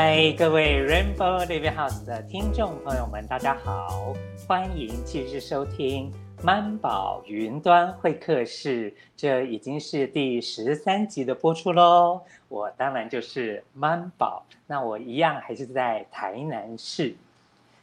[0.00, 4.14] 嗨，各位 Rainbow Living House 的听众朋友们，大家好，
[4.46, 12.22] 欢迎继续收听曼宝云端会客室，这已经是第十三集的播出喽。
[12.48, 17.16] 我当然就是曼宝，那我一样还是在台南市。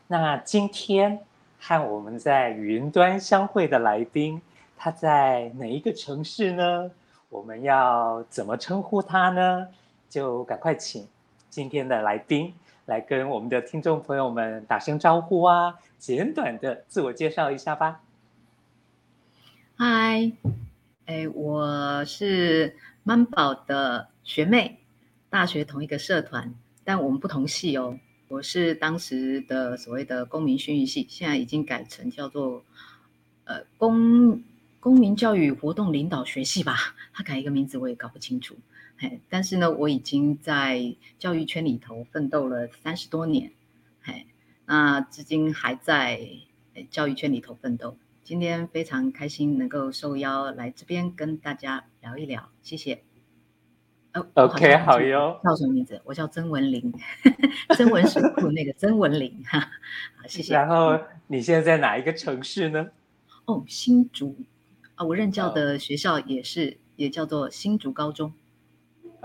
[0.07, 1.19] 那今天
[1.59, 4.41] 和我们在云端相会的来宾，
[4.77, 6.89] 他在哪一个城市呢？
[7.27, 9.67] 我们要怎么称呼他呢？
[10.09, 11.05] 就赶快请。
[11.55, 12.53] 今天的来宾
[12.85, 18.01] 来跟我们的听众朋友们打声招呼啊，简短的自我介绍一下吧。
[19.77, 20.33] 嗨，
[21.05, 24.79] 哎，我是曼宝的学妹，
[25.29, 27.97] 大学同一个社团，但我们不同系哦。
[28.27, 32.65] 我是当时的所谓的公民训育系，现在已经改成叫做
[33.45, 34.43] 呃公
[34.81, 36.75] 公民教育活动领导学系吧，
[37.13, 38.57] 他改一个名字我也搞不清楚。
[38.97, 43.51] 嘿，但是呢，我已经在教育圈里头奋斗了三十多年，
[44.01, 44.25] 嘿，
[44.65, 46.27] 那至今还在
[46.89, 47.97] 教育圈里头奋斗。
[48.23, 53.03] 今天非常开心能够受邀来这边跟大家聊一聊，谢谢。
[54.13, 55.39] 哦，OK，好哟。
[55.43, 56.01] 叫什么名字？
[56.05, 56.93] 我叫曾文玲，
[57.75, 59.59] 曾文水库那个曾文玲哈。
[59.59, 60.53] 好，谢谢。
[60.53, 62.87] 然后你现在在哪一个城市呢？
[63.43, 64.35] 哦，新竹
[64.95, 66.73] 啊，我任教的学校也是，oh.
[66.95, 68.33] 也叫做新竹高中。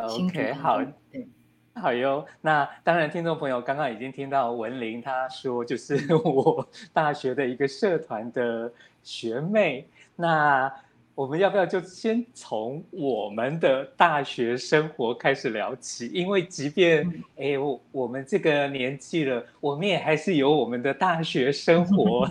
[0.07, 1.29] OK，好，对，
[1.75, 2.27] 好哟。
[2.41, 9.89] 那当然，听众朋友刚刚已经听到文玲她说，就是 我大学的一个社团的学妹。
[10.17, 10.73] 那
[11.21, 16.07] 我们要不要就先从我们的大学生活开始聊起？
[16.15, 22.27] 因为即便哎，我我们这个年纪了，我们也还是有我们的大学生活。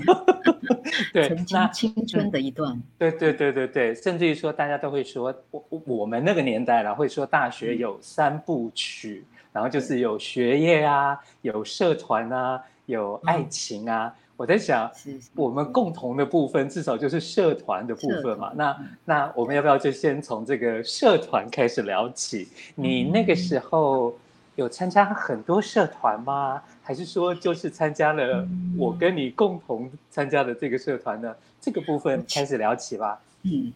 [1.14, 2.82] 对，那青春的一段。
[2.98, 14.08] 对对对对对，甚至于说，大家都会说，我我们那个年代了，会说大学有三部曲，嗯、然后就是有学业啊，有社团啊，有爱情啊。
[14.08, 14.90] 嗯我在想，
[15.36, 18.54] 我们共同的部分至少就是社团的部分嘛。
[18.56, 22.48] 那那我们要不要就先从这个社团开始聊起？
[22.74, 24.18] 你那个时候
[24.56, 26.62] 有参加很多社团吗？
[26.82, 28.48] 还是说就是参加了
[28.78, 31.36] 我跟你共同参加的这个社团呢？
[31.60, 33.22] 这个部分开始聊起吧。
[33.44, 33.74] 嗯，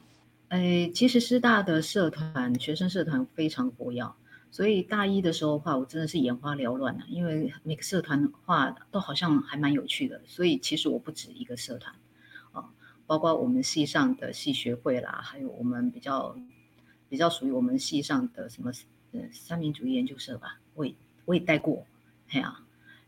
[0.47, 4.01] 哎，其实师大的社团，学生社团非常活跃。
[4.53, 10.21] 所以大一的时候的话，我真的是眼花缭乱啊，因为每个社团的话都好像还蛮有趣的。
[10.27, 11.95] 所以其实我不止一个社团，
[12.51, 12.69] 啊，
[13.07, 16.37] 包括我们系上的系学会啦，还有我们比较
[17.09, 18.71] 比较属于我们系上的什么
[19.13, 20.93] 呃三民主义研究社吧，我也
[21.25, 21.87] 我也带过，
[22.27, 22.63] 嘿啊，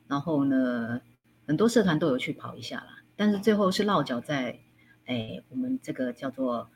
[0.07, 0.99] 然后呢，
[1.45, 4.57] 很多社团都有去跑一下啦，但是最后是落脚在
[5.05, 6.71] 哎我们这个叫做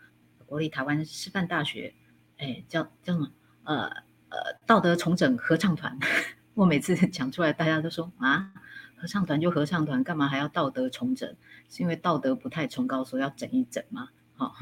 [0.45, 1.95] 国立台湾师范大学，
[2.37, 3.31] 哎叫叫什么
[3.63, 4.07] 呃。
[4.29, 5.97] 呃，道德重整合唱团，
[6.53, 8.51] 我每次讲出来，大家都说啊，
[8.95, 11.35] 合唱团就合唱团，干嘛还要道德重整？
[11.67, 14.09] 是因为道德不太崇高，所以要整一整吗？
[14.39, 14.55] 好、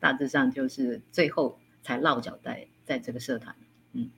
[0.00, 3.54] 大致上就是最后才落脚在在这个社团。
[3.92, 4.10] 嗯，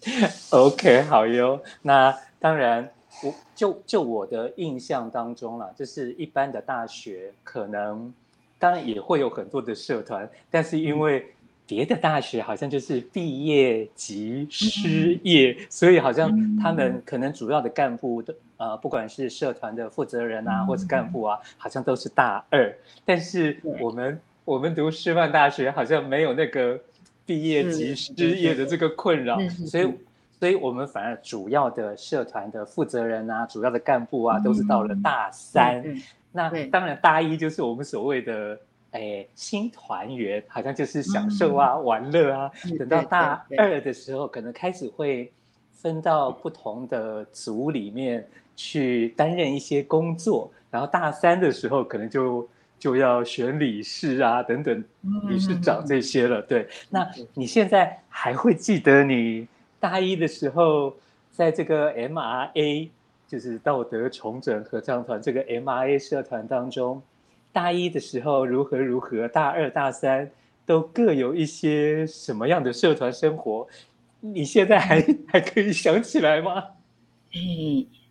[0.50, 1.62] OK，好哟。
[1.82, 2.90] 那当然，
[3.22, 8.14] 我就就我的印象当中啦，就是一般的大学可能
[8.58, 11.34] 当然也会有很多的社团，但是因为、
[11.68, 22.74] 别的大学好像就是毕业即失业，嗯、所以好像他们可能主要的干部的呃，不管是社团的负责人啊，或者干部啊，好像都是大二。
[23.04, 26.80] 但是我们我们读师范大学好像没有那个
[27.26, 29.92] 毕业即失业的这个困扰，所以
[30.40, 35.84] 所以我们反而主要的社团的负责人啊，主要的干部啊，都是到了大三。
[36.32, 38.58] 那当然大一就是我们所谓的。
[38.92, 42.50] 哎，新团员好像就是享受啊、嗯、玩乐啊。
[42.78, 45.30] 等到大二的时候，可能开始会
[45.72, 48.26] 分到不同的组里面
[48.56, 50.50] 去担任一些工作。
[50.70, 52.48] 然后大三的时候，可能就
[52.78, 54.84] 就要选理事啊等等，
[55.28, 56.40] 理事长这些了。
[56.42, 59.46] 对，那你现在还会记得你
[59.80, 60.94] 大一的时候，
[61.30, 62.88] 在这个 MRA，
[63.26, 67.02] 就是道德重整合唱团这个 MRA 社团当中？
[67.52, 70.30] 大一的时候如何如何，大二大三
[70.64, 73.66] 都各有一些什么样的社团生活？
[74.20, 76.62] 你现在还 还可以想起来吗？
[77.32, 77.38] 哎，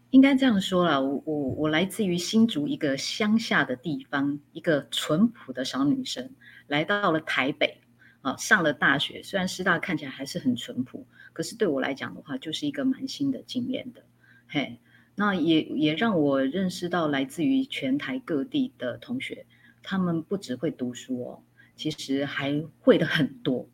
[0.09, 6.29] 应该这样说啦，我我我来自于新竹一个乡下的地方，一个淳朴的小女生，
[6.67, 7.77] 来到了台北
[8.21, 9.21] 啊，上了大学。
[9.21, 14.01] 虽然师大看起来还是很淳朴，可是对我来讲的话，就是一个蛮新的经验的，
[14.47, 14.79] 嘿。
[15.19, 19.47] 那也也让我认识到来自于全台各地的同学，
[19.81, 21.41] 他们不只会读书哦，
[21.75, 23.67] 其实还会的很多。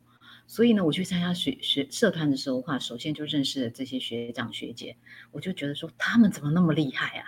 [0.46, 4.96] 所以呢，我去参加学学社团的时候的话，首先就认识了这些学长学姐，
[5.32, 7.26] 我就觉得说他们怎么那么厉害啊？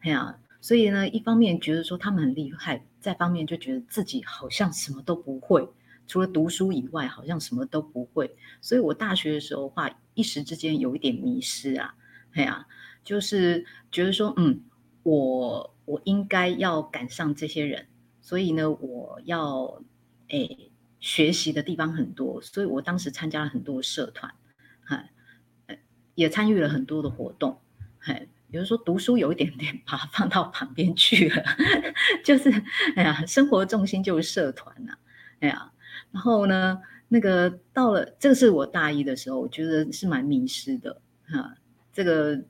[0.00, 5.68] 哎呀，所以呢，一方面觉得说他们很厉害，再方面就觉得自己好像什么都不会，
[6.06, 8.34] 除了读书以外，好像什么都不会。
[8.62, 11.94] 所以我大学的时候话，一时之间有一点迷失啊，
[12.32, 12.66] 哎呀，
[13.08, 14.60] 就是觉得说，嗯，
[15.02, 17.86] 我我应该要赶上这些人，
[18.20, 19.82] 所以呢，我要
[20.28, 20.70] 诶。
[21.00, 24.34] 学习的地方很多，所以我当时参加了很多社团，
[24.84, 25.04] 哈，
[26.16, 27.60] 也参与了很多的活动，
[28.00, 31.44] 嘿，比如说读书有一点点把它放到旁边去了，
[32.26, 32.50] 就是
[32.96, 34.94] 哎呀，生活重心就是社团呐，
[35.38, 35.70] 哎呀，
[36.10, 41.54] 然后呢，那个到了这个是我大一的时候，我觉得是蛮迷失的，哈，
[41.92, 42.42] 这个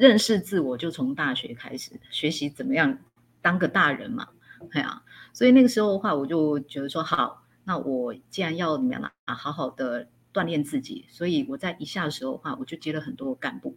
[0.00, 2.98] 认识自我就从大学开始学习怎么样
[3.42, 4.28] 当个大人嘛，
[4.70, 5.02] 哎呀。
[5.34, 9.12] 所以那个时候的话，我就觉得说好，那我既然要怎么样？
[9.26, 11.04] 啊，好好的锻炼自己。
[11.10, 13.76] 所以我在一下的时候的话，我就接了很多干部。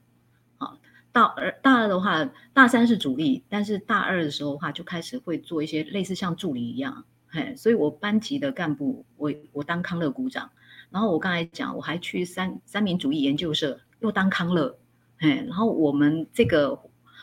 [0.57, 0.79] 好，
[1.11, 2.23] 到二大二的话，
[2.53, 7.03] 大三是主力，但是大二的时候的话，就开始会做一些类似像助理一样。
[7.27, 10.49] 嘿，所以我班级的干部，我我当康乐股长。
[10.89, 14.79] 然后我刚才讲，我还去三三民主义研究社又当康乐。
[15.23, 16.79] 哎，然后我们这个。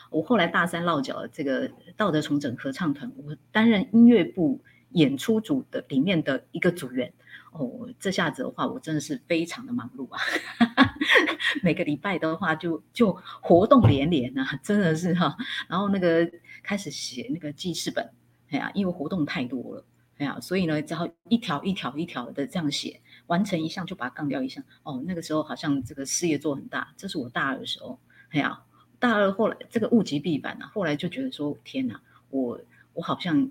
[0.09, 7.13] 我后来大三落脚这个道德重整合唱团，我担任音乐部演出组的里面的一个组员。
[7.53, 10.19] 哦，这下子的话，我真的是非常的忙碌啊！
[11.63, 15.37] 每个礼拜的话就，就就活动连连啊，真的是哈。
[15.69, 16.29] 然后那个
[16.61, 18.09] 开始写那个记事本，
[18.49, 19.85] 哎呀，因为活动太多了，
[20.17, 23.00] 哎呀，所以呢，只好一条一条一条的这样写，
[23.31, 24.63] 完成一项就把它杠掉一项。
[24.83, 27.99] 哦，那个时候好像这个事业做很大，这是我大二的时候，
[28.29, 28.61] 哎呀。
[29.01, 31.99] 大二后来这个物极必反啊，后来就觉得说天哪，
[32.29, 32.61] 我
[32.93, 33.49] 我好像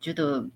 [0.00, 0.48] 觉得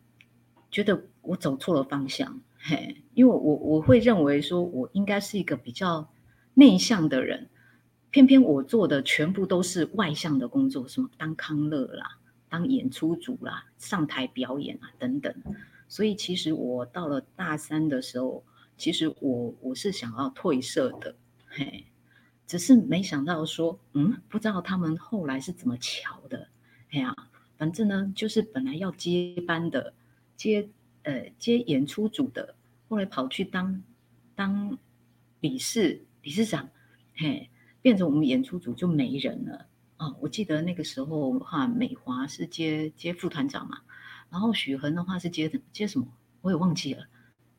[0.70, 6.08] 觉得我走错了方向，嘿，因为我我会认为说我应该是一个比较
[6.54, 7.50] 内向的人，
[8.10, 12.18] 偏偏我做的全部都是外向的工作，什么当康乐啦，
[12.48, 15.34] 当演出组啦，上台表演啊等等，
[15.88, 18.44] 所以其实我到了大三的时候，
[18.76, 21.16] 其实我我是想要退社的，
[21.48, 21.86] 嘿。
[22.48, 26.46] 只是没想到说，嗯，不知道他们后来是怎么巧的，
[26.92, 27.12] 哎呀，
[27.56, 29.94] 反正呢，就是本来要接班的，
[30.36, 30.68] 接
[31.02, 32.54] 呃接演出组的，
[32.88, 33.82] 后来跑去当
[34.36, 34.78] 当
[35.40, 36.70] 理事理事长，
[37.16, 37.50] 嘿，
[37.82, 39.66] 变成我们演出组就没人了。
[39.96, 43.80] 哦，我记得那个时候哈，美华是接接副团长嘛，
[44.30, 46.06] 然后许恒的话是接接什么，
[46.42, 47.06] 我也忘记了，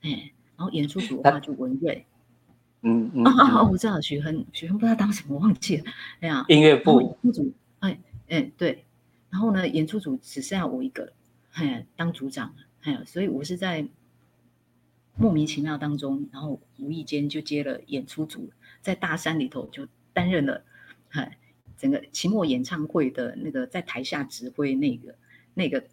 [0.01, 2.05] 哎，然后演出组的话就文瑞。
[2.81, 5.83] 嗯嗯啊啊我知道许恒，许恒不知道当什么，我忘记了。
[6.19, 7.99] 哎呀，音乐部演出组，哎
[8.29, 8.85] 哎对，
[9.29, 11.11] 然后呢，演出组只剩下我一个，
[11.53, 13.87] 哎，当组长，哎，所以我是在
[15.15, 20.63] 莫名其妙当中，然后无意间就接了演出组，在大山里头就担任了，
[21.09, 21.39] 哎，
[21.77, 25.15] 整个期末演唱会的那个在台下指挥那个
[25.55, 25.83] 那个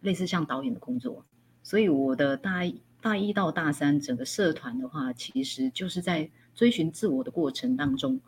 [0.00, 1.24] 类似像导演的工作，
[1.62, 2.80] 所以我的大一。
[3.02, 8.20] 大一到大三，整个社团的话，其实就是在追寻自我的过程当中。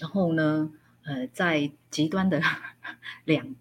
[0.00, 0.72] 然后呢，
[1.04, 2.42] 呃，在极端的
[3.24, 3.54] 两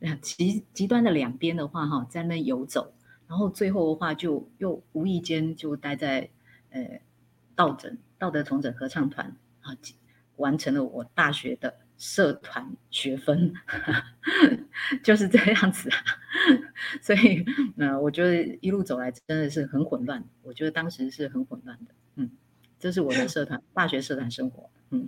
[0.00, 2.92] 两极极端的两边的话，哈，在那游走。
[3.28, 6.28] 然后最后的话，就又无意间就待在
[6.70, 7.00] 呃
[7.54, 9.76] 道整道德重整合唱团啊，
[10.34, 11.79] 完成了我大学的。
[12.00, 13.52] 社团学分
[15.04, 15.96] 就是这样子啊，
[17.02, 17.44] 所以，
[17.76, 20.24] 呃，我觉得一路走来真的是很混乱。
[20.42, 22.30] 我觉得当时是很混乱的，嗯，
[22.78, 25.06] 这是我的社团大学社团生活，嗯。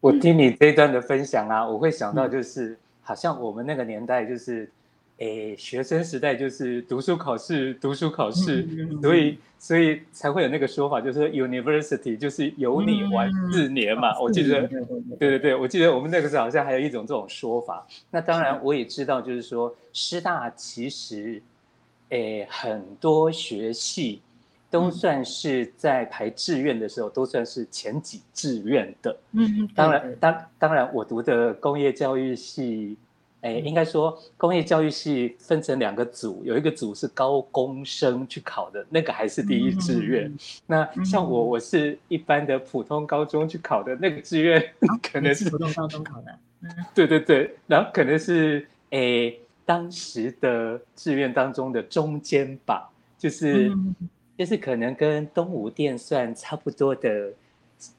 [0.00, 4.70] 我听你这一段的分享啊，我会想到就是，好像我们那个年代就是。
[5.18, 14.12] 诶，学生时代就是读书考试，读书考试，嗯、所以所以才会有那个说法，就是 university 就是有你玩四年嘛。
[14.12, 14.68] 嗯、我记得，
[15.18, 17.84] 对对对，我记得我们那个时候好像还有一种这种说法。
[18.12, 21.42] 那当然我也知道，就是说师大其实，
[22.10, 24.22] 诶，很多学系
[24.70, 29.18] 都算是在排志愿的时候，都算是前几志愿的。
[29.32, 32.96] 嗯，当然，当当然，我读的工业教育系。
[33.40, 40.24] 哎，应该说工业教育系分成两个组，有一个组是高工生去考的，那个还是第一志愿。
[40.24, 46.38] 嗯、那像我，我是一般的普通高中去考的，那个志愿、哦、 可能是，是普通高中考的。
[46.62, 49.32] 嗯、对对对，然后可能是哎
[49.64, 53.94] 当时的志愿当中的中间吧，就是、嗯、
[54.36, 57.32] 就是可能跟东吴电算差不多的。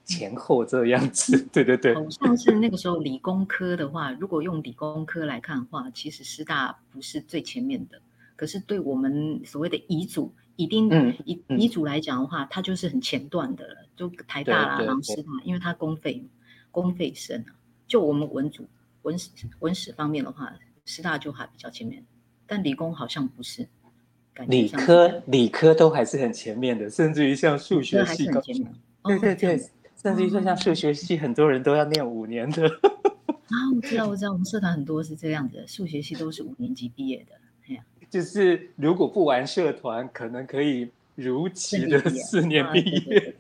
[0.04, 8.02] 前后这样子，对对对，好像是那个时候理工科的话，如果用理工科来看的话，其实师大不是最前面的，
[8.36, 10.90] 可是对我们所谓的遗嘱，一定
[11.26, 16.24] 遗遗嘱来讲的话，它就是很前段的了，就台大啦、然后师大，因为它公费
[16.72, 17.56] 公费生啊。
[17.88, 18.68] 就我们文组
[19.04, 20.54] 文史文史方面的话，
[20.86, 22.06] 师大就还比较前面，
[22.46, 23.68] 但理工好像不是。
[24.48, 28.40] 理科理科都还是很前面的，甚至于像数学系高，
[29.04, 29.70] 对对对，
[30.02, 32.68] 甚至于说像数学系，很多人都要念五年的。
[33.50, 37.36] 啊，我知道，我知道，我们社团很多是这样子的，数学系都是五年级毕业的。
[37.68, 43.36] 哎呀，就是如果不玩社团，可能可以如期的四年毕业。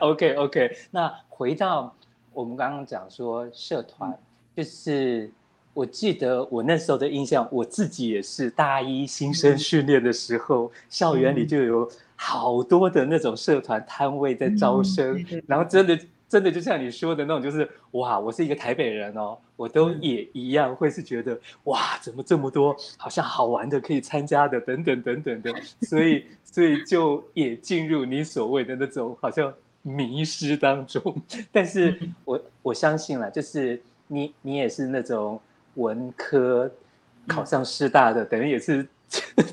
[0.00, 1.94] OK OK，那回到
[2.32, 4.18] 我们刚刚讲说社团，
[4.56, 5.30] 就是。
[5.72, 15.98] 我记得我那时候的印象，我自己也是大一新生训练的时候，嗯、校园里就有好多的那种社团摊位在招生，嗯、然后真的
[16.28, 31.00] 真的就像你说的那种，就是哇，我是一个台北人哦，我都也一样会是觉得哇，怎么这么多好像好玩的可以参加的等等等等的，所以所以就也进入你所谓的那种好像迷失当中。
[31.52, 35.40] 但是我我相信了，就是你你也是那种。
[35.74, 36.70] 文科
[37.26, 38.86] 考上师大的，等于也是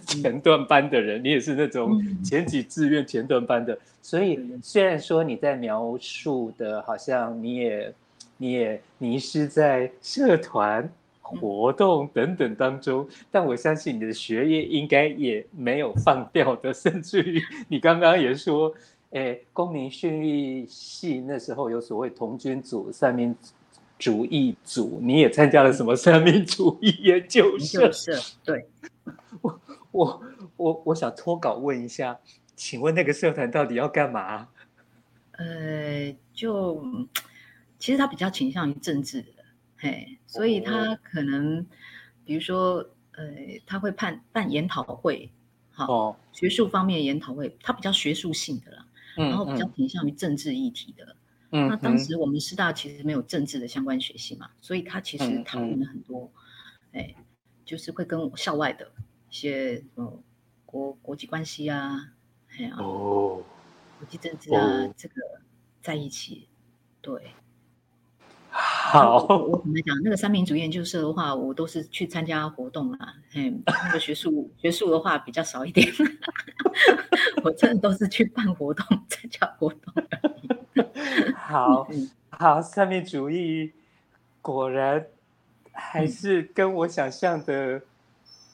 [0.05, 7.93] 前段班的人，你也是那种前几志愿前段班的，所以虽然说你在描述的，好像你也
[8.37, 10.87] 你也迷失在社团
[11.21, 18.73] 活动等等当中，但我相信你的学业应该也没有放掉的，甚至于你刚刚也说，
[19.11, 23.35] 诶，公民训育系那时候有所谓童军组、三民
[23.97, 27.91] 主义组，你也参加了什么三民主义研究社？
[28.43, 28.67] 对。
[29.41, 29.61] 我
[29.91, 30.21] 我
[30.57, 32.19] 我我想脱稿问一下，
[32.55, 34.49] 请问那个社团到底要干嘛？
[35.31, 36.83] 呃，就
[37.79, 39.31] 其实他比较倾向于政治的，
[39.77, 41.65] 嘿，所以他可能，哦、
[42.25, 43.25] 比如说，呃，
[43.65, 45.31] 他会办办研讨会，
[45.71, 48.85] 好，哦、学术方面研讨会，他比较学术性的啦，
[49.17, 51.15] 嗯、然后比较倾向于政治议题的。
[51.49, 56.31] 那当时我们师大其实没有政治的相关学系嘛，所以他其实讨论了很多，
[56.91, 57.15] 哎，
[57.65, 58.91] 就是会跟校外的
[59.29, 59.83] 一些
[60.65, 62.11] 国国际关系啊，
[62.51, 63.43] 哎呀，哦，
[63.99, 65.15] 国际政治啊，哦、这个
[65.81, 66.47] 在一起，
[67.01, 67.31] 对。
[68.49, 69.95] 好，我怎么讲？
[70.03, 73.13] 那个三民主义研究社的话，我都是去参加活动啦。
[73.35, 75.87] 嗯，那个学术学术的话比较少一点，
[77.43, 79.93] 我真的都是去办活动、参加活动。
[81.35, 81.87] 好
[82.29, 83.71] 好，三民主义
[84.41, 85.05] 果然
[85.71, 87.81] 还是跟我想象的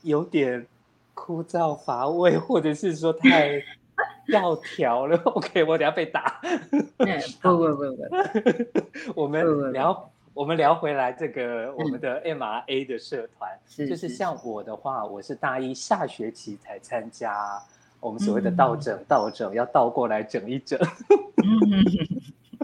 [0.02, 0.66] 有点
[1.14, 3.62] 枯燥乏味，或者是说太
[4.32, 5.18] 教条了。
[5.26, 6.42] OK，我等下被打。
[7.42, 10.10] 不不不不，我们聊。
[10.36, 17.62] 我们聊回来这个我们的 MRA 的社团，嗯、就是像我的话，我是大一下学期才参加
[18.04, 20.80] 我们所谓的倒整、嗯、倒整，要倒过来整一整。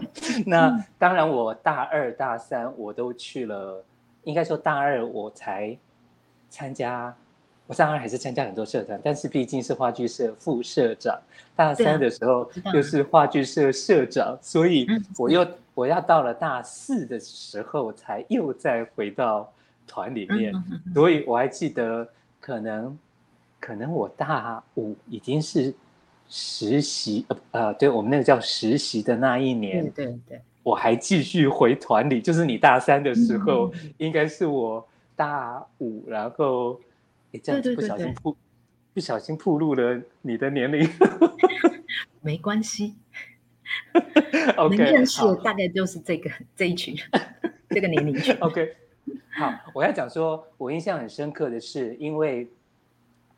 [0.46, 3.84] 那当然，我大二大三我都去了，
[4.24, 5.76] 应该说大二我才
[6.48, 7.14] 参加。
[7.66, 11.16] 我大二还是参加很多社团，但是毕竟是话剧社副社长。
[11.54, 19.48] 大三的时候又是话剧社社长，所以我又我要到了大四的时候才又再回到
[19.86, 20.52] 团里面。
[20.92, 22.08] 所以我还记得，
[22.40, 22.98] 可能
[23.60, 25.72] 可能我大五已经是
[26.28, 32.20] 实习，呃，对我们那个叫实习的那一年，对对对，我还继续回团里。
[32.20, 36.80] 就是你大三的时候，应该是我大五，然后。
[37.32, 38.36] 你这样子不小心铺，
[38.92, 40.90] 不小心铺露了你的年龄。
[42.22, 42.96] 没关系。
[44.58, 46.96] OK，能认识的大概就是这个 这一群，
[47.68, 48.34] 这个年龄群。
[48.40, 48.74] OK，
[49.30, 52.50] 好，我要讲说，我印象很深刻的是，因为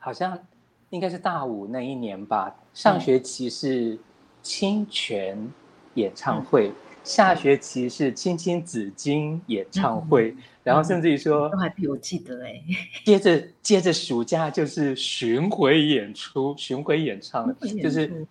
[0.02, 0.38] 好像
[0.90, 3.98] 应该是大五那一年吧，上学期是
[4.42, 5.38] 清泉
[5.94, 6.68] 演唱会。
[6.68, 12.62] 嗯下学期是青青紫荆演唱会，嗯、然后甚至于说都还比我记得哎。
[13.04, 18.24] 接着接着暑假就是巡回演出，巡回演唱就是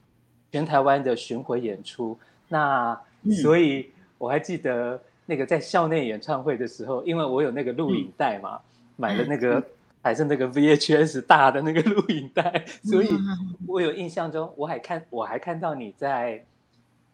[0.53, 2.17] 全台湾的巡回演出。
[2.47, 8.61] 那、嗯、所以我还记得那个在校内演唱会的时候，因为我有那个录影带嘛，嗯、
[8.95, 9.61] 买了那个
[10.01, 13.09] 还是那个 VHS 大的那个录影带，所以
[13.67, 16.43] 我有印象中我还看我还看到你在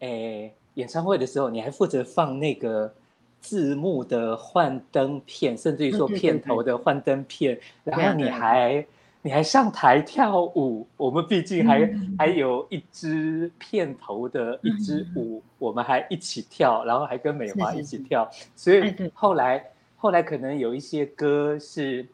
[0.00, 0.52] 诶。
[0.74, 2.94] 演唱会的时候，你还负责放那个
[3.40, 8.86] 字幕的幻灯片，甚至于说片头的幻灯片，然后你还
[9.20, 10.86] 你还上台跳舞。
[10.96, 18.30] 我们毕竟还、嗯、还有一支片头的一支舞，嗯、我们还一起跳，然后还跟美华一起跳。
[18.54, 19.64] 所以后来
[19.96, 22.06] 后来可能有一些歌是，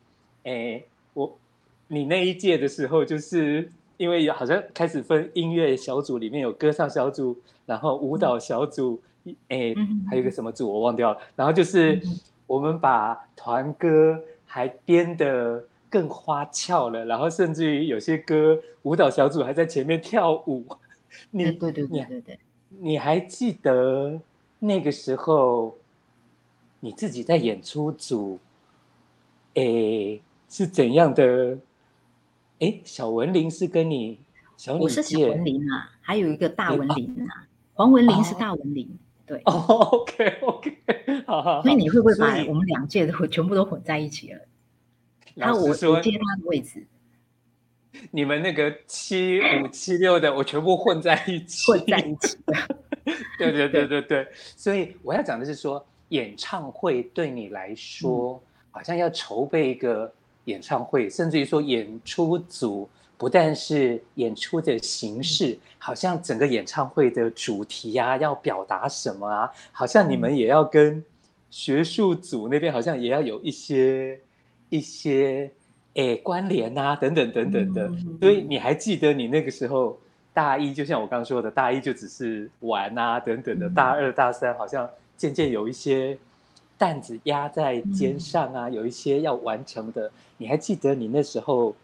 [0.45, 1.37] 诶，我
[1.89, 7.37] 你那一届的时候，就是因为好像开始分音乐小组，里面有歌唱小组，
[7.67, 9.01] 然后舞蹈小组，
[9.49, 11.19] 哎、嗯，还有一个什么组我忘掉了。
[11.37, 12.01] 然后就是
[12.47, 20.65] 我们把团歌还编的更花俏了，然后甚至于有些歌舞蹈小组还在前面跳舞。
[21.31, 24.21] 你对对对对对，你还记得
[24.59, 25.77] 那个时候
[26.81, 28.39] 你自己在演出组，
[29.55, 30.19] 哎，
[30.55, 31.59] 是怎样的？
[32.61, 34.21] 哎，小文玲是跟你
[34.57, 37.43] 小我是小文玲啊，还有一个大文玲啊，
[37.73, 38.89] 黄文玲是大文玲，
[39.27, 39.43] 对。
[39.47, 40.79] 哦，OK OK，
[41.27, 41.61] 好好。
[41.61, 44.41] 所以你会不会把我们两届都全部都混在一起了？
[45.35, 46.87] 那我我接他的位置。
[48.13, 52.39] 你们那个七五七六的，我全部混在一起，混在一起。
[53.39, 71.05] 对对对对对，所以我要讲的是说，演唱会对你来说，嗯、好像要筹备一个演唱会，甚至于说演出组不但是演出的形式，嗯、好像整个演唱会的主题啊，要表达什么啊，好像你们也要跟
[71.51, 74.21] 学术组那边好像也要有一些
[74.69, 75.51] 一些。
[75.95, 77.89] 诶，关联啊，等等等等的，
[78.21, 79.97] 所以你还记得你那个时候
[80.33, 83.71] 大一，就像我刚刚说的，大一就只是玩啊，等等的。
[83.71, 86.19] 大二、大三好像渐渐有一些
[86.85, 90.13] 担子压在肩上啊，有一些要完成的。
[90.37, 91.75] 你还记得你那时候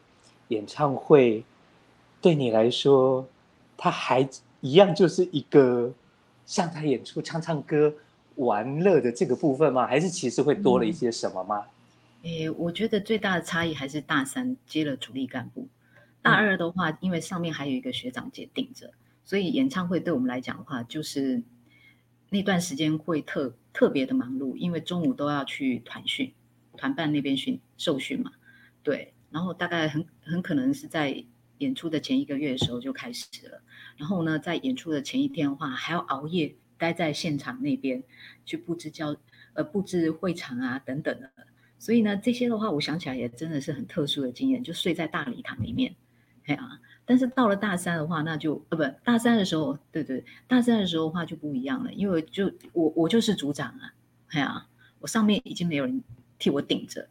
[0.49, 1.43] 演唱会
[2.21, 3.27] 对你来说，
[3.79, 4.29] 它还
[4.61, 5.91] 一样就是一个
[6.45, 7.95] 上台演出、唱唱歌、
[8.35, 9.87] 玩乐的这个部分吗？
[9.87, 11.65] 还是其实会多了一些什么吗？
[12.25, 15.67] 诶，我觉得最大的差异还是大三接了主力干部，
[16.21, 18.91] 大二的话，因为上面还有一个学长姐顶着，
[19.25, 21.43] 所以演唱会对我们来讲的话，就是
[22.31, 26.33] 那段时间会特特别的忙碌，因为中午都要去团训，
[26.77, 28.33] 团办那边训受训嘛，
[28.83, 31.25] 对，然后大概很很可能是在
[31.59, 33.63] 演出的前一个月的时候就开始了，
[33.97, 38.03] 然后呢，在演出的前一天的话，还要熬夜待在现场那边
[38.47, 39.15] 去布置教
[39.53, 41.31] 呃布置会场啊等等的。
[41.79, 45.97] 所以呢，这些的话，我想起来也真的是很特殊的经验，就睡在大礼堂里面，
[46.45, 53.95] 哎呀，但是到了大三的话，那就呃不，大三的时候，对对，大三的时候的话就不一样了，因为就我我就是组长啊，
[54.29, 54.67] 哎呀，
[55.01, 56.03] 我上面已经没有人
[56.39, 57.09] 替我顶着，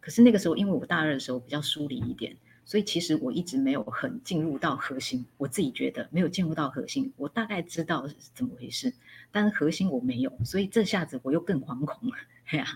[0.00, 2.36] 可是那个时候，因为我大二的时候比较疏离一点。
[2.64, 8.92] 所以其实我一直没有很进入到核心，我自己觉得没有进入到核心，我大概知道是怎么回事，
[9.32, 12.66] 但是核心我没有，所以这下子我又更惶恐了，哎呀，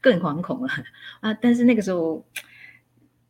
[0.00, 0.72] 更惶恐了
[1.20, 1.34] 啊！
[1.34, 2.26] 但是那个时候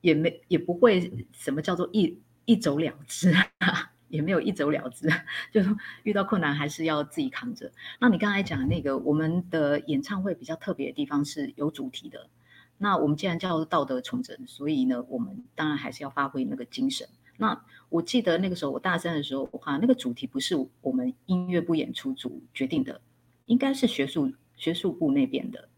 [0.01, 3.33] 也没也不会什么叫做一一走了之，
[4.09, 5.09] 也没有一走了之，
[5.53, 5.61] 就
[6.03, 7.73] 遇到困难还是要自己扛着。
[8.01, 12.29] 那你刚才讲那个，我们的演唱会比较特别的地方是有主题的。
[12.79, 17.09] 那我们既然叫道德重整，所以呢，我们当然还是要发挥那个精神。
[17.39, 23.01] 那我记得那个时候，我大三的时候，哈，那个主题不是我们音乐部演出组决定的，
[23.47, 25.69] 应该是学术学术部那边的。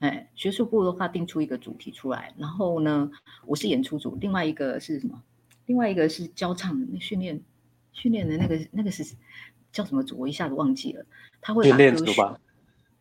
[0.00, 3.10] 哎，学术部的话定出一个主题出来，然后呢，
[3.46, 5.22] 我是演出组，另外一个是什么？
[5.70, 7.40] 另外一个是教唱那训练
[7.92, 9.14] 训练的那个那个是
[9.70, 10.18] 叫什么组？
[10.18, 11.06] 我一下子忘记了。
[11.40, 12.40] 他会把训练组吧？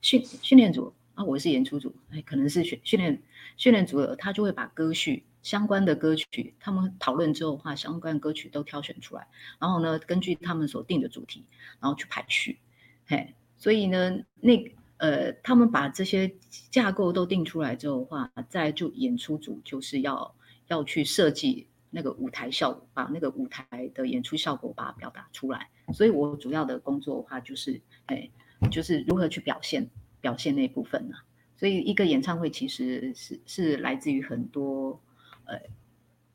[0.02, 0.94] 训训练组。
[1.16, 3.24] 啊，我是演出组，哎，可能是训训练
[3.58, 9.28] 训练组的，他就会把歌序相关的歌曲，他们讨论之后的话，相关的歌曲都挑选出来，
[9.60, 11.44] 然后呢，根据他们所定的主题，
[11.82, 12.60] 然后去排序，
[13.08, 16.36] 嘿，所以呢，那呃，他们把这些
[16.70, 20.36] 架构都定出来之后的话，再就演出组就是要
[20.68, 28.30] 要去设计那个舞台效果，把那个舞台的演出效果把它表达出来，所以我主要的工作的话就是，哎，
[28.72, 29.90] 就是如何去表现。
[30.22, 31.16] 表现那部分呢、
[31.56, 35.02] 所以一个演唱会其实是是来自于很多
[35.46, 35.58] 呃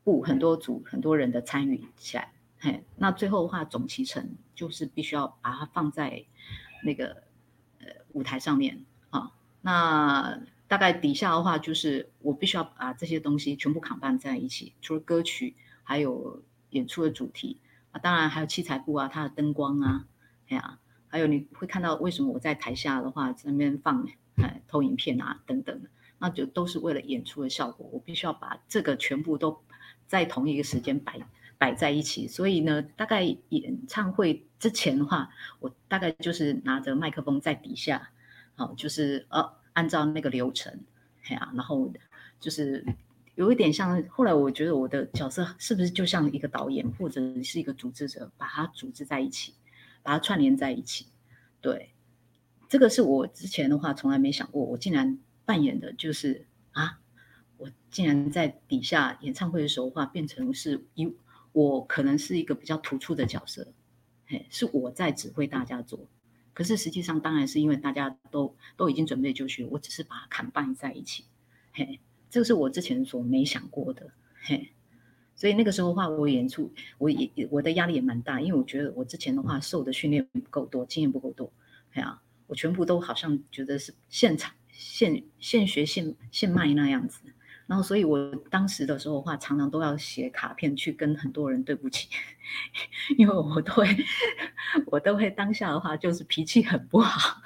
[0.03, 6.25] 部很多组很多人的参与起来，嘿，那最后的话总期程就是必须要把它放在
[6.83, 7.21] 那个
[7.79, 9.33] 呃舞台上面啊。
[9.61, 17.59] 那大概底下的话就是我必须要把这些东西全部扛办在一起，除了歌曲，还有演出的主题
[17.91, 20.05] 啊，当然还有器材部啊，它的灯光啊，
[20.49, 20.79] 哎呀。
[21.07, 25.81] 还有你会看到为什么我在台下的话在那边放哎投影片啊等等，
[26.19, 27.87] 那就都是为了演出的效果。
[27.89, 29.63] 我必须要把这个全部都
[30.07, 31.17] 在同一个时间摆
[31.57, 32.27] 摆在一起。
[32.27, 35.29] 所以呢，大概演唱会之前的话，
[35.61, 38.09] 我大概就是拿着麦克风在底下，
[38.55, 40.83] 好，就是呃按照那个流程，
[41.21, 41.93] 嘿啊，然后
[42.39, 42.83] 就是
[43.35, 44.03] 有一点像。
[44.09, 49.53] 后来我觉得我的角色是不是就像一个导演或者是一个组织者，把它组织在一起。
[50.05, 51.07] 把它串联在一起，
[51.61, 51.89] 对，
[52.69, 56.99] 这个是我之前的话从来没想过，我竟然扮演的就是啊，
[57.57, 61.11] 我竟然在底下演唱会的时候话变成是一
[61.53, 63.73] 我可能是一个比较突出的角色，
[64.27, 66.07] 嘿，是我在指挥大家做。
[66.55, 71.25] 可是实际上当然是因为大家都都已经准备就绪，我只是把它砍绊在一起，
[71.73, 71.99] 嘿，
[72.31, 74.71] 这个是我之前所没想过的，嘿。
[75.35, 81.51] 所以那个时候话，我演出我也我的压力也蛮大，因为我觉得我之前的话受的训练不够多，经验不够多，
[81.91, 87.19] 哎呀，我全部都好像觉得是现场现现学现现卖那样子。
[87.67, 92.07] 然后，所以我当时的时候的话，常常都要写卡片去跟很多人对不起，
[93.17, 93.87] 因为我都会，
[94.85, 97.41] 我都会当下的话就是脾气很不好，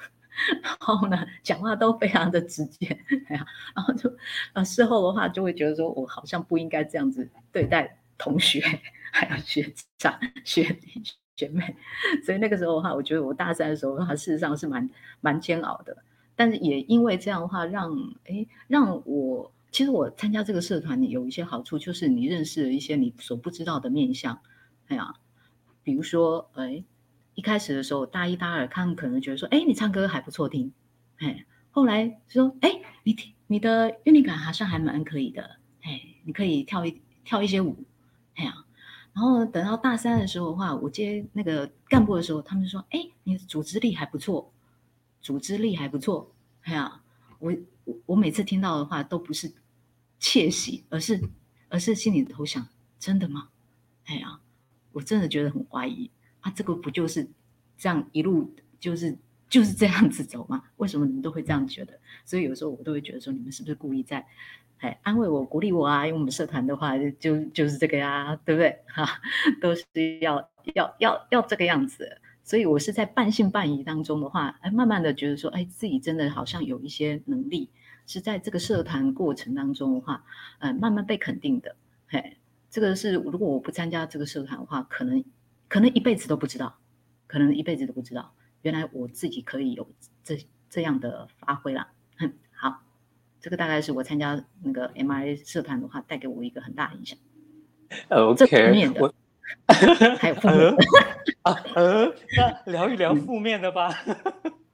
[0.62, 2.86] 然后呢，讲话都非常的直接，
[3.28, 4.14] 哎呀，然后就
[4.52, 8.60] 呃事后的话就会觉得说我好像不应该这样子对待同学，
[9.12, 11.02] 还有学长、学弟、
[11.36, 11.74] 学妹，
[12.26, 14.90] 所以那个时候的话，我觉得我大三的时候的话，事实上是蛮
[15.22, 15.96] 蛮煎熬的，
[16.36, 19.50] 但是也因为这样的话让，让哎让我。
[19.72, 24.40] 其实我参加这个社团有一些好处，就是你认识了一些你所不知道的面相。
[24.88, 25.14] 哎呀，
[25.82, 26.84] 比如说，哎，
[27.34, 30.72] 一开始的时候，大一、大二，他们可能觉得说，哎，你唱歌还不错听，
[31.18, 37.84] 哎，后来说，哎，你听你的韵律感好像还蛮可以的，哎，你可以跳一跳一些舞，
[38.34, 38.52] 哎呀，
[39.12, 44.52] 然后等到大三的时候的话，我接那个干部的时候，他们说，哎，你的组织力还不错，
[45.20, 47.02] 组织力还不错，哎呀，
[47.38, 47.54] 我。
[48.06, 49.52] 我每次听到的话都不是
[50.20, 51.20] 窃喜，而是
[51.68, 52.68] 而是心里头想：
[53.00, 53.48] 真的吗？
[54.04, 54.38] 哎呀，
[54.92, 56.52] 我真的觉得很怀疑啊！
[56.54, 57.28] 这个不就是
[57.78, 59.16] 这样一路就是
[59.48, 60.64] 就是这样子走吗？
[60.76, 61.98] 为什么你们都会这样觉得？
[62.24, 64.26] 所以有时候我都会觉得说，你们是不是故意在
[64.78, 66.06] 哎安慰我、鼓励我啊？
[66.06, 68.78] 因为我们社团的话就就是这个呀，对不对？
[68.88, 69.10] 哈、啊，
[69.60, 69.84] 都是
[70.20, 72.20] 要要要要这个样子。
[72.42, 77.70] 所以我是在半信半疑当中的话，哎，慢慢的觉得说，哎，自己真的好像有一些能力。
[78.10, 80.24] 是在这个社团过程当中的话，
[80.58, 81.76] 呃，慢慢被肯定的。
[82.08, 85.24] 嘿，这个是如果我不参加这个社团的话，可能
[85.68, 86.76] 可能一辈子都不知道，
[87.28, 89.88] 可能一辈子都不知道，原来我自己可以有
[90.24, 91.92] 这这样的发挥啦。
[92.18, 92.82] 哼，好，
[93.40, 97.16] 这个大概是我参加那个 MIA 社团的话，带给我一个很大的影响。
[98.08, 99.14] OK，正面的，
[100.18, 100.76] 还有负面的
[101.42, 103.86] 啊，呃，那聊一聊负面的吧。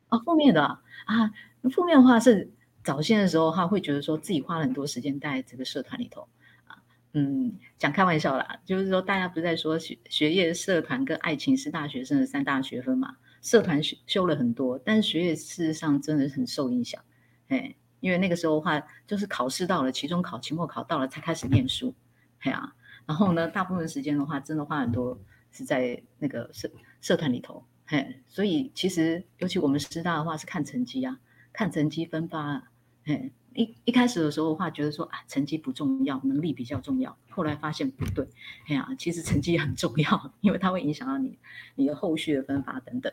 [0.09, 1.31] 啊， 负面的啊，
[1.71, 2.51] 负面的话是。
[2.87, 6.29] 早先的时候，他会觉得说自己花了很多时间在这个社团里头
[6.69, 6.79] 啊，
[7.15, 13.17] 嗯，讲开玩笑啦，就是说大家不是在说学学业、社团跟爱情是大学生的三大学分嘛？
[13.43, 17.03] 社团修修了很多，但是学业事实上真的很受影响，
[17.49, 21.93] 哎，因为那个时候的话，就是考试到了，期中考、期末考到了才开始念书，
[22.39, 22.73] 哎呀，
[23.05, 25.19] 然后呢，大部分时间的话，真的花很多
[25.51, 26.71] 是在那个社
[27.01, 31.19] 社团里头，嘿，所以其实尤其我们师大的话是看成绩啊，
[31.53, 32.71] 看成绩分发啊。
[33.07, 37.17] 哎，一一开始的时候的话，觉得说啊，成绩不重要，能力比较重要。
[37.31, 38.27] 后来发现不对，
[38.69, 41.39] 哎呀，其实成绩很重要，因为它会影响到你
[41.77, 43.13] 你的后续的分发等等。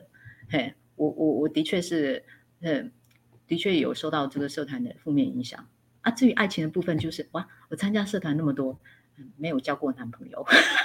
[0.50, 2.26] 嘿，我我我的确是，
[2.62, 2.92] 嗯，
[3.48, 5.68] 的确有受到这个社团的负面影响
[6.02, 6.12] 啊。
[6.12, 8.80] 至于爱情的部分，就是哇，我参加社团那么多，
[9.38, 10.44] 没有交过男朋友，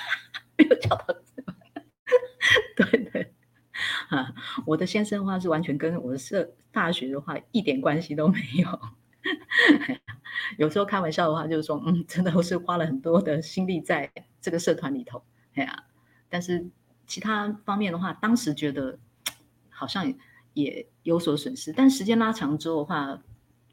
[0.58, 1.06] 没有交到，
[2.76, 3.32] 对对，
[4.66, 8.80] 我的先生的话是完全跟我的社大学的话一点关系都没有。
[10.56, 15.22] 有时候开玩笑的话，就是说，嗯，真的我是花了很多的心力在这个社团里头，
[15.54, 15.84] 哎呀，
[16.28, 16.66] 但是
[17.06, 18.98] 其他方面的话，当时觉得
[19.68, 20.14] 好像
[20.54, 23.22] 也有所损失，但时间拉长之后的话，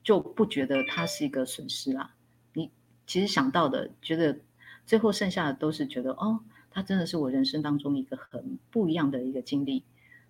[0.03, 2.13] 就不觉得它是一个损失啦。
[2.53, 2.71] 你
[3.07, 4.39] 其实想到的，觉得
[4.85, 9.85] 最后剩下的都是觉得，哦，它真的是我人生当中一个很不一样的一个经历，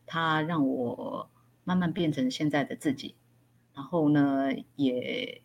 [0.06, 1.30] 它让我
[1.64, 3.16] 慢慢变成现在的自己。
[3.74, 5.42] 然后呢，也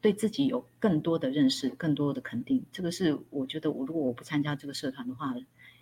[0.00, 2.64] 对自己有更多的认识，更多的肯定。
[2.72, 5.34] 这个是我觉得，我如果我不参加这个社团的话，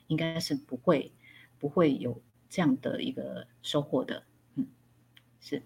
[0.09, 1.13] 应该是不会
[1.61, 4.25] 不会有这样的一个收获的。
[4.57, 4.67] 嗯，
[5.41, 5.63] 是。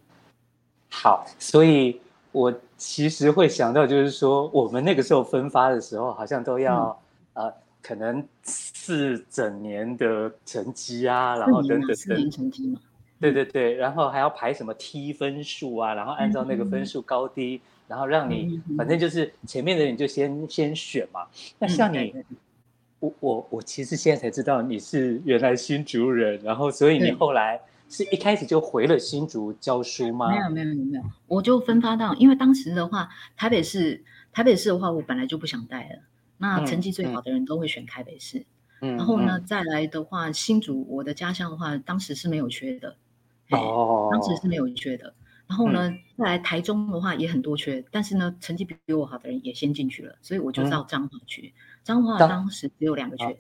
[0.91, 2.01] 好，所以
[2.33, 7.03] 我其实会想到，就是说，我们那个时候分发的时候，好像都要、
[7.33, 7.55] 嗯、呃，
[7.87, 11.95] 可能是整年的成绩啊，然后等等等。
[11.95, 12.81] 四年成绩嘛。
[13.21, 21.27] 对对对，然后还要排什么 T 分数啊，然后按照那个分数高低，嗯、然后让你、嗯、反正就是前面的人就先先选嘛。
[21.61, 22.25] 那像你，嗯、
[22.99, 30.29] 我我我其实现在才知道你是原来新竹人，然后所以你后来是一开始就回了新竹教书吗？
[30.29, 36.01] 没有没有没有，我就分发到，因为当时的话，台北市台北市的话，我本来就不想带了。
[36.39, 38.47] 那成绩最好的人都会选台北市，
[38.81, 42.97] 嗯、然后呢、嗯、再来的话，新竹我的家乡的话，当时是没有缺的。
[43.51, 45.15] 哦，当时是没有缺的，
[45.47, 51.55] 然后呢，再来台中的话也很多缺，但是呢，成绩比我好的人也先进去了，所以我就到彰化去。
[51.85, 53.39] 彰化当时只有两个缺，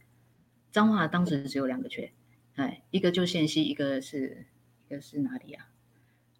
[0.70, 2.12] 彰化当时只有两个缺，
[2.54, 4.46] 哎，一个就县西，一个是
[4.86, 5.66] 一个是哪里呀？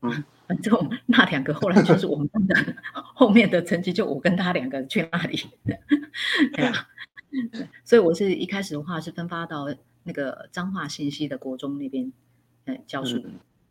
[0.03, 5.39] 嗯， 反正那两个后来就是我们的后面的成绩，就我跟他两个去那里。
[6.55, 6.89] 对啊，
[7.85, 9.67] 所以我是一开始的话是分发到
[10.05, 12.13] 那个彰化信息的国中那边，
[12.65, 13.25] 呃，教书。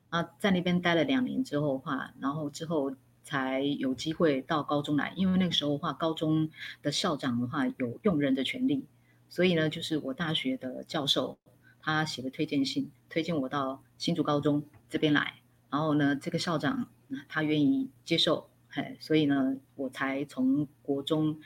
[0.09, 6.49] 啊，在那边待了两年之后的话，然后之后才有机会到高中来，因为那个时候的话，高中
[6.81, 8.85] 的校长的话有用人的权利，
[9.29, 11.37] 所以呢，就是我大学的教授
[11.81, 15.35] 他写的推荐信，推荐我到新竹高中这边来，
[15.69, 16.89] 然后呢，这个校长
[17.27, 21.39] 他愿意接受，嘿，所以呢，我才从国中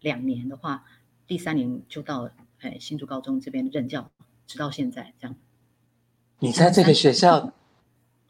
[0.00, 0.84] 两年的话，
[1.26, 4.10] 第三年就到哎新竹高中这边任教，
[4.46, 5.36] 直到现在这样。
[6.38, 7.52] 你在这个学校？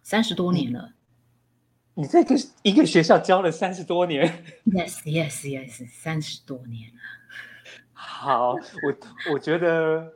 [0.03, 0.95] 三十多年了，
[1.95, 7.01] 你这个一个学校教了三十多年？Yes, yes, yes，三十多年了。
[7.93, 10.14] 好，我我觉得，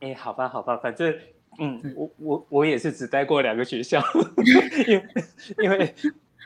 [0.00, 1.16] 哎，好吧，好吧，反正，
[1.58, 4.02] 嗯，我我我也是只待过两个学校，
[4.86, 5.04] 因为
[5.58, 5.94] 因为，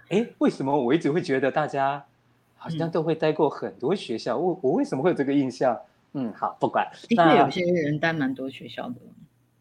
[0.09, 2.05] 哎，为什么我一直会觉得大家
[2.57, 4.37] 好像都会待过很多学校？
[4.37, 5.79] 我、嗯、我为什么会有这个印象？
[6.13, 6.87] 嗯，好，不管。
[7.09, 8.97] 的确，有些人待蛮多学校的。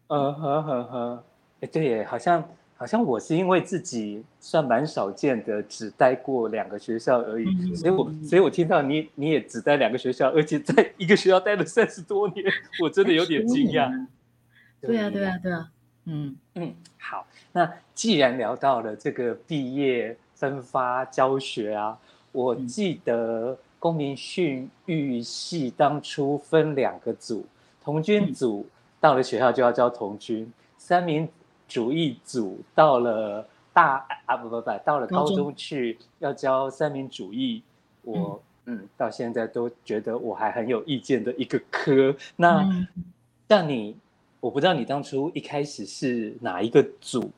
[0.08, 1.24] 呃呵呵呵，
[1.60, 2.42] 哎，对耶，好像。
[2.80, 12.46] 好像我是因为自己算蛮少见的，只待过两个学校而已，嗯、所以我所以我听到你你也只待两个学校，而且在一个学校待了三十多年，
[12.80, 13.90] 我真的有点惊讶。
[14.80, 15.70] 对啊，对啊，对啊，
[16.04, 16.36] 嗯。
[16.54, 21.98] 嗯，好，那既然聊到了这个毕业分发教学啊，
[22.32, 27.46] 我记得公民训育系当初分两个组，
[27.82, 28.66] 童军组
[29.00, 31.28] 到了学校就要教童军，三民
[31.68, 35.54] 主义组到了大啊不不不，到了高中。
[35.54, 37.62] 去要教三民主义，
[38.02, 42.14] 我嗯，嗯到现在都觉得我还很有意见的一个科。
[42.36, 42.68] 那
[43.48, 43.96] 像你，
[44.40, 47.30] 我不知道你当初一开始是哪一个组，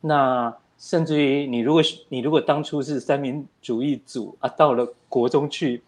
[0.00, 5.82] 那甚至于你如果你如果当初是三民主义组啊，到了国中去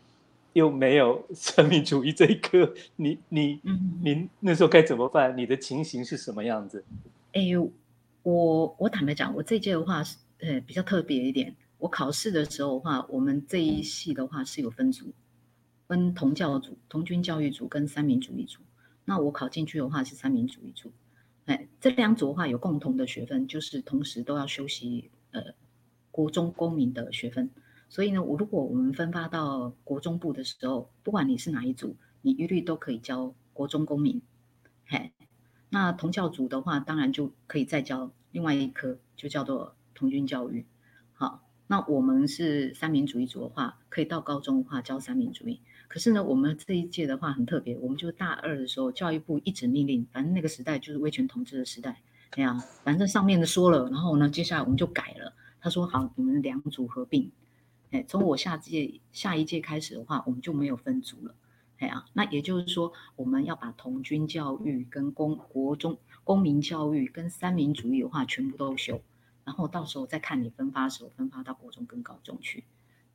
[0.53, 3.61] 又没有三民主义这一科，你你
[4.03, 5.37] 你那时候该怎么办？
[5.37, 6.85] 你的情形是什么样子？
[7.33, 7.71] 哎呦。
[8.23, 11.57] 我我坦白讲，我这届的话是呃比较特别一点。
[11.79, 15.07] 我考试的时候的话，我们这一系的话是有分组，
[15.89, 18.61] 分同教组、同军教育组跟三民主义组。
[19.05, 20.93] 那我考进去的话是三民主义组。
[21.47, 25.43] 哎，这两组的话有共同的学分，就是同时都要修习呃
[26.11, 27.51] 国中公民的学分。
[27.89, 34.23] 所以呢，我如果我们分发到国中部的时候，不管你是哪一组，你一律都可以教国中公民。
[34.87, 35.13] 嘿。
[35.73, 40.67] 那同教组的话，当然就可以再教另外一科，就叫做童军教育。
[41.13, 45.61] 好，那我们是三民主义组的话，可以到高中的话教三民主义。
[45.91, 52.01] 可是呢，我们这一届的话很特别，我们就大二的时候，教育部一纸命令，反正那个时代就是威权统治的时代，
[52.31, 55.35] 哎呀，反正上面的说了，然后呢，接下来我们就改了。
[55.61, 57.33] 他说好，你们两组合并，
[57.91, 61.35] 哎，从我下届下一届开始的话，我们就没有分组了。
[61.79, 69.03] 哎呀，那也就是说，我们要把童军教育跟公国中公民教育跟三民主义的话全部都修，
[69.45, 72.63] 然后到时候再看你分发的时候分发到国中跟高中去。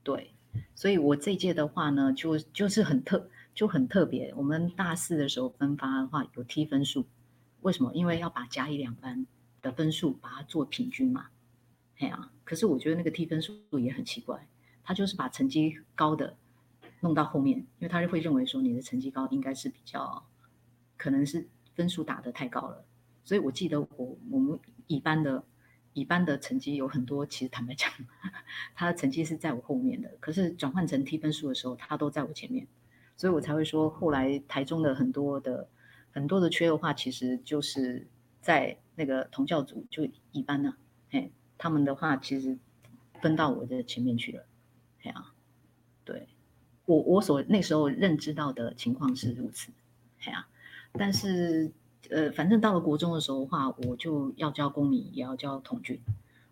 [0.03, 0.33] 对，
[0.75, 4.33] 所以我这届的话呢，就就是很特就很特别。
[4.35, 7.05] 我们大四的时候分发的话有踢分数，
[7.61, 7.93] 为什么？
[7.93, 9.25] 因为要把甲乙两班
[9.61, 11.27] 的分数把它做平均嘛。
[11.99, 14.47] 哎呀，可是我觉得那个踢分数也很奇怪，
[14.83, 16.35] 他就是把成绩高的。
[17.01, 20.25] 弄到后面，因为他就会认为说你的成绩高应该是比较，
[20.97, 22.83] 可能是分数打得太高了，
[23.23, 25.43] 所以我记得我我们乙班的
[25.95, 27.89] 乙班的成绩有很多，其实坦白讲，
[28.75, 32.67] 他的成绩是在我后面的，可是转换成踢分数的时候，他都在我前面，
[33.15, 35.69] 所以我才会说后来台中的很多的
[36.11, 38.07] 很多的缺的话，其实就是
[38.41, 40.77] 在那个同教组就乙班呢、啊，
[41.11, 42.59] 嘿，他们的话其实
[43.21, 44.45] 分到我的前面去了，
[45.03, 45.31] 哎呀，
[46.03, 46.27] 对。
[46.85, 49.71] 我我所那时候认知到的情况是如此，
[50.19, 50.45] 哎呀，
[50.93, 51.71] 但是
[52.09, 55.99] 呃，反正到了国中的时候的话，我就要教公民，也要教童军，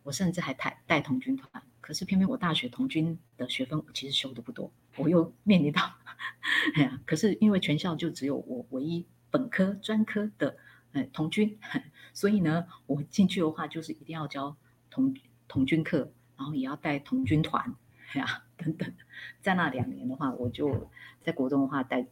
[0.04, 1.64] 我甚至还带带童军团。
[1.82, 5.82] 可是偏偏我大学童军的学分其实修的不多，我又面临到，
[6.76, 10.56] 哎呀，可是因为全校就只有我唯一本科专科的
[10.94, 11.60] 呃童军，
[12.14, 14.56] 所以呢，我进去的话就是一定要教
[14.90, 15.14] 童
[15.50, 17.76] 童军课，然后也要带童军团。
[18.14, 18.94] 哎 呀，等等，
[19.42, 20.90] 在那两年的话，我就
[21.22, 22.08] 在国中的话带，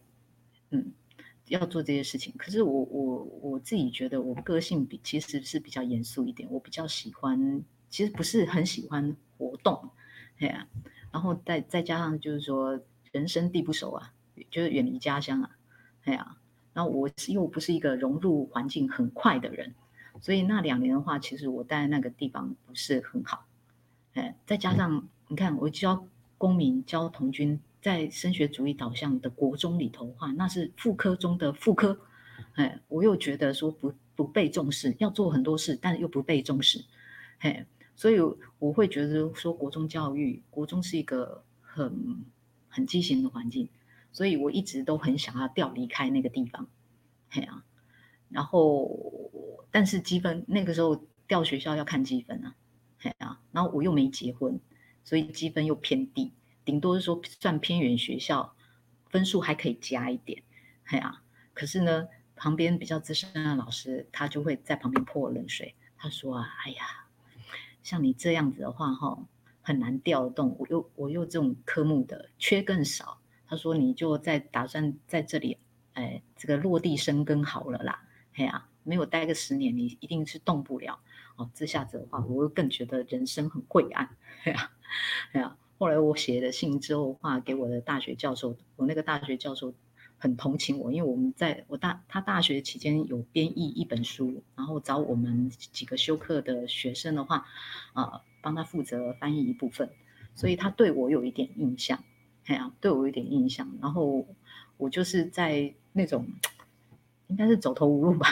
[0.70, 0.92] 嗯，
[1.48, 2.32] 要做这些事情。
[2.38, 9.90] 可是我我我自己觉得，我个性比其实是比较严肃一点，我比较喜欢其实不是很喜欢活动，
[10.38, 10.66] 哎呀，
[11.10, 14.12] 然后再再加上就是说人生地不熟啊，
[14.50, 15.50] 就是远离家乡啊，
[16.04, 16.36] 哎呀，
[16.72, 19.74] 然后我又不是一个融入环境很快的人，
[20.20, 23.46] 所以那两年的话，其实我待在那个地方不是很好，
[24.14, 26.06] 哎，再加上你看我教
[26.38, 27.60] 公民教童军。
[27.82, 31.98] 在升学主义导向的国中里头的话，那是副科中的副科，
[32.54, 36.84] 哎，我又觉得说不不被重视，要做很多事，但又不被重视，
[37.40, 37.66] 嘿，
[37.96, 38.20] 所以
[38.60, 42.24] 我会觉得说国中教育，国中是一个很
[42.68, 43.68] 很畸形的环境，
[44.12, 46.68] 所以我一直都很想要调离开那个地方，
[47.30, 47.64] 嘿啊，
[48.28, 49.32] 然后
[49.72, 52.54] 但是积分那个时候调学校要看积分啊，
[53.00, 54.60] 嘿啊，然后我又没结婚，
[55.02, 56.30] 所以积分又偏低。
[56.64, 58.54] 顶多是说算偏远学校，
[59.10, 60.42] 分数还可以加一点，
[60.84, 61.22] 哎呀，
[61.54, 65.74] 可是呢，旁边比较资深的老师，他就会在旁边泼我冷水。
[65.96, 67.06] 他说啊，哎呀，
[67.82, 69.26] 像你这样子的话，哈，
[69.60, 70.56] 很难调动。
[70.58, 73.18] 我又我又这种科目的缺更少。
[73.46, 75.58] 他说你就在打算在这里，
[75.92, 78.02] 哎，这个落地生根好了啦。
[78.34, 81.00] 哎呀，没有待个十年，你一定是动不了。
[81.36, 84.16] 哦，这下子的话，我会更觉得人生很晦暗。
[84.42, 84.70] 嘿呀，
[85.32, 85.56] 哎呀。
[85.82, 89.74] 后来我写了信之后，话给我的大学教授，我那个大学教授
[90.16, 97.44] 很同情我，因为我们在我大他大学期间有编译一本书，然后找我们几个修课的学生的话，
[97.94, 99.90] 啊、帮他负责翻译一部分，
[100.36, 102.04] 所以他对我有一点印象，
[102.46, 104.24] 哎呀，对我有一点印象，然后
[104.76, 106.28] 我就是在那种
[107.26, 108.28] 应该是走投无路吧，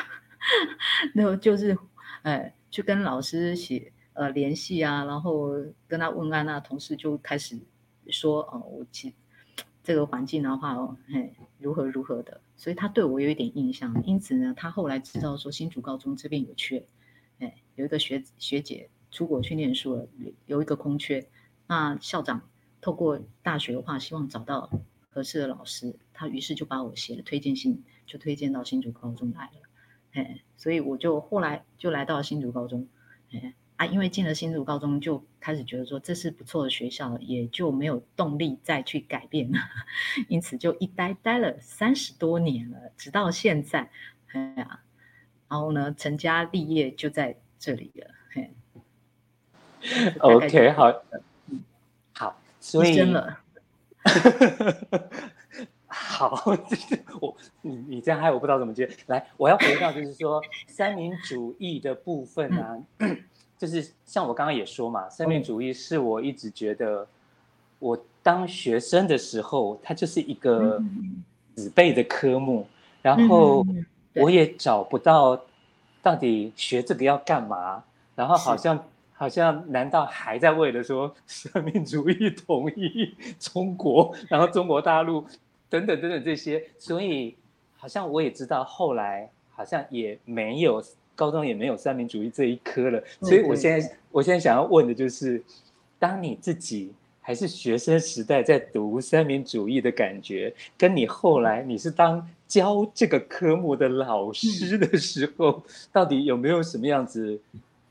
[1.16, 1.76] 那就是
[2.22, 3.92] 哎，去跟老师写。
[4.20, 5.48] 呃，联系啊，然后
[5.88, 7.58] 跟他问安啊，同事就开始
[8.10, 9.14] 说，哦，我其
[9.82, 14.02] 这个环境的话，哦，嘿，如何如何的，所以他对我有一点印象。
[14.04, 16.84] 因此呢，他后来知道说新竹高中这边有缺，
[17.38, 20.06] 哎，有一个学学姐出国去念书了，
[20.44, 21.26] 有一个空缺，
[21.66, 22.46] 那校长
[22.82, 24.70] 透过大学的话，希望找到
[25.08, 29.62] 合适的老师，他于是就把我写了推荐信，就推荐到新竹高中来了，
[30.12, 32.86] 哎，所以我就后来就来到新竹高中，
[33.32, 33.54] 哎。
[33.80, 39.58] 啊，因为进了新竹高中，就开始觉得说这是不错的学校，也就没有动力再去改变了，
[40.28, 43.88] 因此就一待待了三十多年了，直到现在，
[44.32, 44.80] 哎呀，
[45.48, 48.52] 然后呢，成家立业就在这里了，嘿。
[50.18, 51.02] OK，好，
[52.12, 53.40] 好，所以真了，
[55.88, 56.42] 好，
[57.22, 62.76] 我你你这样害我不知道怎么接，来，我要回到就是说三民主义的部分啊。
[63.60, 67.06] 嗯就是像我刚刚也说嘛，生命主义是我一直觉得，
[67.78, 70.82] 我当学生的时候，它就是一个
[71.56, 72.66] 死背的科目，
[73.02, 73.62] 然后
[74.14, 75.38] 我也找不到
[76.02, 77.84] 到底学这个要干嘛，
[78.16, 85.26] 然后好像好像难道还在为了说 生命主义统一中国，然后中国大陆
[85.68, 87.36] 等等等等这些，所以
[87.76, 90.82] 好像我也知道后来好像也没有。
[91.20, 95.42] 高中也没有三民主义这一科了，所以我现在我现在想要问的就是，
[95.98, 107.38] 当你自己还是学生时代在读三民主义的感觉，跟你后来你是当教这个科目的老师的时候，到底有没有什么样子？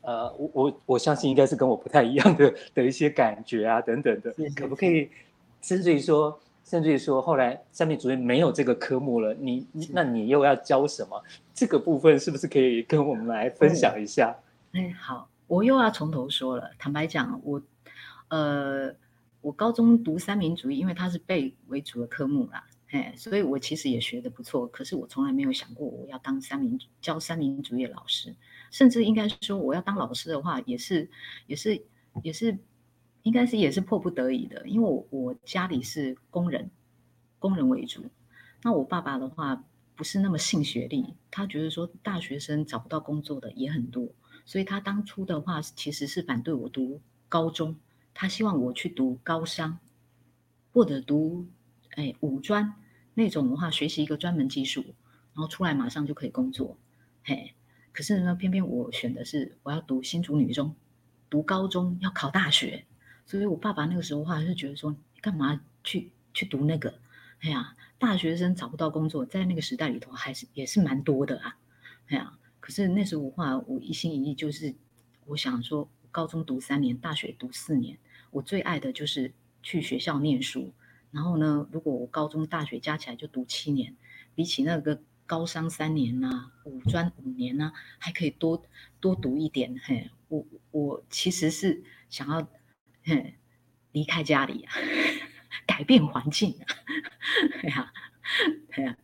[0.02, 5.08] 呃，我我我相信应该是跟我不太一样的的一些感觉啊，等等的，可不可以？
[5.62, 6.36] 甚至于说。
[6.70, 11.20] 甚至于说，后来三民主义没有这个科目了，你你那你又要教什么？
[11.52, 14.36] 这个部分是不是可以跟我们来分享一下？
[14.70, 16.70] 哎，好，我又要从头说了。
[16.78, 17.60] 坦白讲，我
[18.28, 18.94] 呃，
[19.40, 24.64] 我高中读三民主义，因为它是被为主的科目啦，哎，所以我其实也学的不错。
[24.68, 28.32] 可是我从来没有想过我要当三民教三民主义的老师，
[28.70, 31.10] 甚至应该说我要当老师的话，也是
[31.48, 31.82] 也是
[32.22, 32.56] 也是。
[33.22, 36.70] 应该是也是迫不得已的，因为我我家里是工人，
[37.38, 38.04] 工人为主。
[38.62, 39.64] 那我爸爸的话
[39.94, 44.08] 不是那么信学历，他觉得说大学生找不到工作的也很多，
[44.44, 47.76] 所以他当初的话其实是反对我读高中，
[48.14, 49.78] 他希望我去读高商
[50.72, 51.46] 或者读
[51.90, 52.74] 哎五专
[53.14, 54.82] 那种的话，学习一个专门技术，
[55.34, 56.78] 然后出来马上就可以工作。
[57.22, 57.54] 嘿，
[57.92, 60.74] 可是呢，偏偏我选的是我要读新竹女中，
[61.28, 62.86] 读高中要考大学。
[63.30, 66.98] 所以，我爸爸那个时候话是觉得说，你干嘛去去读那个？
[67.42, 71.56] 哎呀，大学生找不到工作，在那个时代里头还是也是蛮多的啊。
[72.08, 74.74] 哎呀，可是那时候话，我一心一意就是，
[75.26, 77.98] 我想说，高中读三年，大学读四年，
[78.32, 80.72] 我最爱的就是去学校念书。
[81.12, 83.94] 然后呢，如果我高中、大学加起来就读七年，
[84.34, 87.70] 比起那个高商三年呐、五专五年呐、
[88.00, 88.60] 还可以多
[88.98, 89.80] 多读一点。
[89.84, 90.44] 嘿，我。
[90.72, 92.48] 我其实是想要
[93.10, 93.32] 哼
[93.92, 94.72] 离开家里啊，
[95.66, 96.64] 改变环境啊，
[97.60, 97.92] 对呀，
[98.70, 98.96] 哎呀，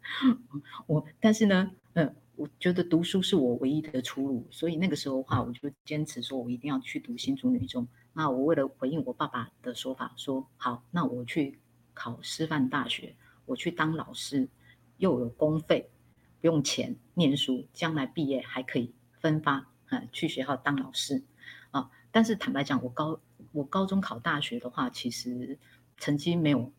[0.87, 7.87] 我但是呢，嗯，我觉得读书是我唯一的出路，所以那个时候的话，我就坚持说我一定要去读新竹女中。
[8.13, 11.59] 那我为了回应我爸爸的说法，说好，那我去
[11.93, 14.49] 考师范大学，我去当老师，
[14.99, 15.91] 又有公费，
[16.41, 19.67] 不用钱，念书，将来毕业还可以分发。
[19.89, 21.23] 嗯，去学校当老师
[21.71, 23.21] 啊，但是坦白讲，我高
[23.53, 25.59] 我高中考大学的话，其实
[25.97, 26.73] 成绩没有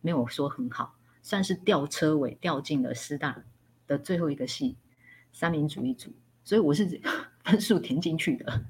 [0.00, 3.44] 没有说很好，算是吊车尾掉进了师大
[3.86, 4.76] 的最后一个系
[5.32, 6.12] 三民主义组，
[6.44, 7.00] 所以我是
[7.44, 8.64] 分数填进去的，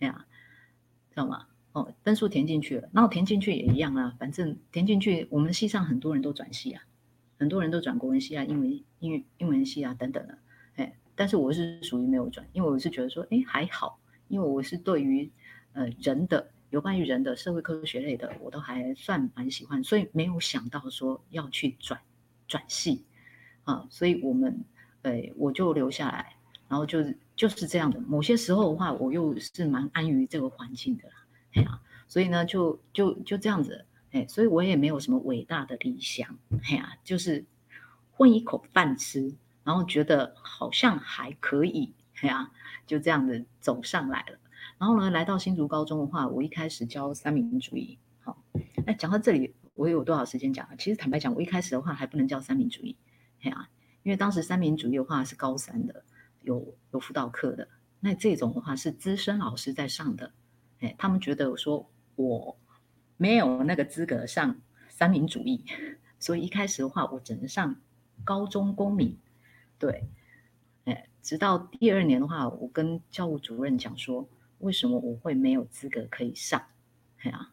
[0.00, 0.26] 哎呀，
[1.10, 1.46] 知道吗？
[1.72, 6.82] 哦，分数填进去了，然后填进去也一样啊，反正填进去，我们系上很多人都转系啊，
[7.38, 10.38] 很多人都转国文系啊，英文英英文系啊等等的。
[10.76, 15.30] 哎但是我是属于没有转，因为我是觉得说，哎，还好，因为我是对于
[15.72, 22.00] 呃人的有关于人的社会科学类的，我都还算蛮喜欢，所以没有想到说要去转
[22.48, 23.04] 转系
[23.64, 24.64] 啊，所以我们
[25.02, 26.36] 呃我就留下来，
[26.68, 28.00] 然后就是就是这样的。
[28.00, 31.14] 某些时候的话，我又是蛮安于这个环境的啦，
[31.54, 37.44] 哎呀，所以呢就就就这样子，哎，所以我也没有什么伟大的理想，哎呀，就是
[38.12, 39.34] 混一口饭吃。
[39.66, 41.92] 然后觉得好像还可以，
[42.22, 42.52] 呀，
[42.86, 44.38] 就这样子走上来了。
[44.78, 47.98] 然后呢，来到新竹高中的话，我一开始教三民主义。
[48.20, 48.42] 好，
[48.86, 50.68] 哎，讲到这里，我有多少时间讲？
[50.78, 52.96] 其实坦白讲，我一开始的话还不能叫三民主义，
[53.42, 53.68] 呀，
[54.02, 56.04] 因为当时三民主义的话是高三的，
[56.42, 57.68] 有有辅导课的，
[58.00, 60.32] 那这种的话是资深老师在上的，
[60.80, 62.58] 哎，他们觉得说我
[63.16, 64.60] 没有那个资格上
[64.90, 65.64] 三民主义，
[66.20, 67.76] 所以一开始的话，我只能上
[68.24, 69.16] 高中公民。
[69.78, 70.04] 对，
[70.84, 74.28] 哎，直到第二年的话，我跟教务主任讲说，
[74.58, 76.60] 为什么我会没有资格可以上？
[77.22, 77.50] 哎呀，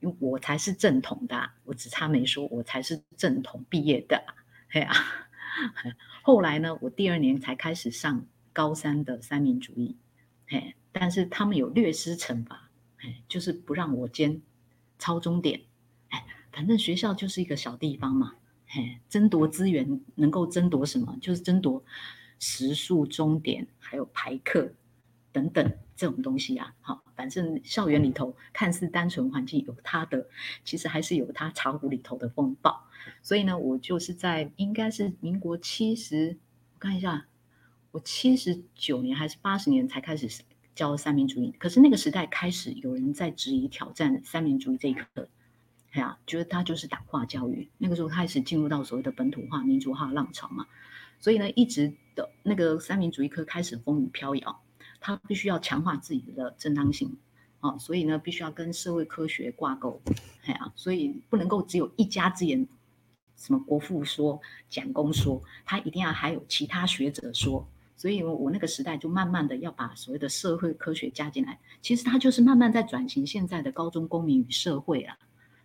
[0.00, 4.22] 因为我才是正统的，我只差没说，我才是正统毕业的。
[4.70, 4.92] 哎呀，
[6.22, 9.96] 后来呢，我第二年才开始上高三的三民主义，
[10.46, 14.40] 嘿，但是他们有略施惩罚，嘿，就是不让我兼
[14.98, 15.62] 超钟点，
[16.08, 18.34] 哎，反正学校就是一个小地方嘛。
[18.66, 21.14] 嘿，争夺资源能够争夺什么？
[21.20, 21.84] 就是争夺
[22.38, 24.72] 时数、终点，还有排课
[25.32, 26.74] 等等这种东西啊。
[26.80, 30.28] 好，反正校园里头看似单纯环境有它的，
[30.64, 32.86] 其实还是有它茶壶里头的风暴。
[33.22, 36.38] 所以呢，我就是在应该是民国七十，
[36.74, 37.26] 我看一下，
[37.90, 41.52] 我七十九年还是八十年才开始教三民主义。
[41.58, 45.28] 可是那个时代开始有人在质疑挑战三民主义这一课。
[45.94, 50.66] 哎呀，觉得他就是党化教育，那个时候开始进入到所谓的本土化、民族化浪潮嘛，
[51.18, 54.62] 所以呢，一直的那个三民主义课开始风雨飘摇，
[55.02, 57.16] 他必须要强化自己的正当性
[57.60, 60.00] 啊，所以呢，必须要跟社会科学挂钩，
[60.46, 62.66] 哎呀，所以不能够只有一家之言，
[63.36, 75.18] 什么国父说、蒋公说，他一定要还有其他学者说，所以我那个时代就慢慢的要把所谓的社会科学加进来，其实他就是慢慢在转型现在的高中公民与社会啊。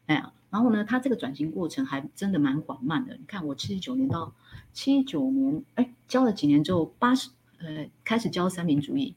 [0.08, 3.16] 哎呀，然后呢，他这个转型过程还真的蛮缓慢的。
[3.18, 4.34] 你看，我七九年到
[4.72, 7.30] 七九年，哎，教了几年之后，八十
[7.60, 9.16] 呃开始教三民主义，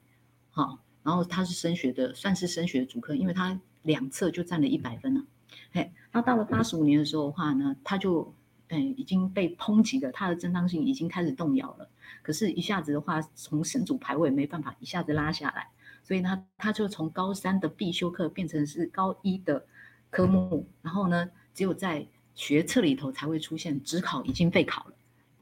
[0.62, 5.24] 好，然后他是升学的，算是升学的主科，因为他两册就占了一百分了。
[5.72, 8.34] 哎，那到了八十五年的时候的话呢，他就
[8.68, 11.88] 嗯已经被抨击了，他的正当性已经开始动摇了。
[12.22, 15.68] 可是，一下子的话，从神主牌位没办法一下子拉下来，
[16.02, 19.64] 所以呢，他就从高三的必修课变成是高一的。
[20.12, 22.04] 科目，然后呢，只有在
[22.34, 24.94] 学测里头才会出现只考已经废考了，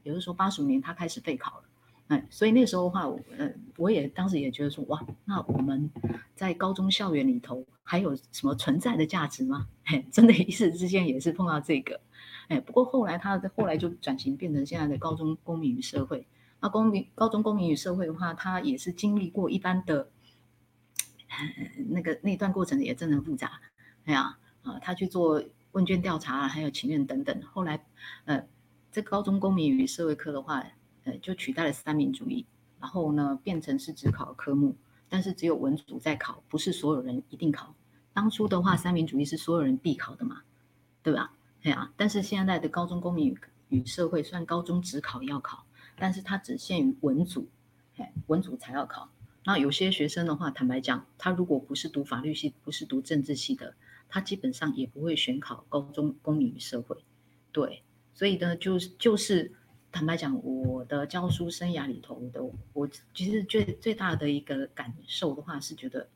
[0.03, 1.63] 也就是说八十五年他开始废考了，
[2.09, 5.89] 哎，所以那时候的话，我呃，我也当时也觉得说，哇，那我们
[6.35, 9.67] 在高中校园里头还有什么存在的价值吗？
[9.85, 11.99] 哎，真的，一时之间也是碰到这个，
[12.49, 16.27] 哎，不过后来他后来就转型变成现在的高中公民与社会，
[16.59, 20.09] 那公民高中公民与社会的话，他也是经历过一般的，
[21.89, 23.61] 那个那段过程也真的很复杂，
[24.05, 24.37] 哎呀。
[24.61, 25.41] 啊，他去做
[25.71, 27.41] 问卷调查，还有请愿等等。
[27.43, 27.81] 后来，
[28.25, 28.45] 呃，
[28.91, 30.61] 这高中公民与社会科的话，
[31.17, 32.45] 就取代了三民主义，
[32.79, 34.75] 然后呢，变成是只考科目，
[35.09, 37.73] 但是只有文组在考，不是所有人一定考。
[38.13, 40.41] 当初的话，三民主义是所有人必考的嘛，
[41.01, 41.33] 对吧？
[41.61, 41.91] 对啊。
[41.97, 43.39] 但是现在的高中公民与
[43.69, 45.65] 与社会，算高中只考要考，
[45.97, 47.47] 但是它只限于文组，
[47.97, 49.09] 哎，文组才要考。
[49.45, 53.73] 那有些学生的话，坦白讲，他如果不是读法律系，不是读政治系的。
[54.11, 56.97] 他基本上也不会选考高中公民与社会，
[57.51, 57.83] 对，
[58.15, 59.53] 所以呢，就是就是
[59.91, 62.41] 坦白讲，我的教书生涯里头的，
[62.73, 66.07] 我其实最最大的一个感受的话是觉得，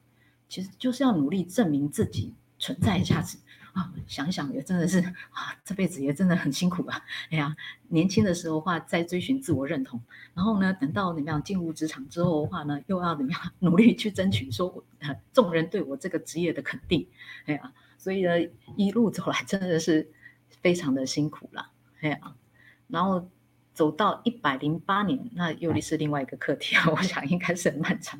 [0.47, 3.37] 其实就是要努力证明自己存在价值。
[3.73, 7.03] 啊，想想也真的是啊，这辈子也真的很辛苦啊。
[7.31, 7.55] 哎呀，
[7.87, 9.99] 年轻的时候的话在追寻自我认同，
[10.35, 14.85] 然后呢，等到怎么样进入职场之后的话呢，又要怎么样努力去争取说
[15.31, 17.07] 众人对我这个职业的肯定。
[17.45, 18.33] 哎呀，所以呢，
[18.77, 20.07] 一路走来真的是
[20.61, 21.71] 非常的辛苦了。
[22.01, 22.35] 哎呀，
[22.87, 23.27] 然后
[23.73, 28.19] 走到一百零八年，那又是另外一个课题啊， 我想应该是很漫长。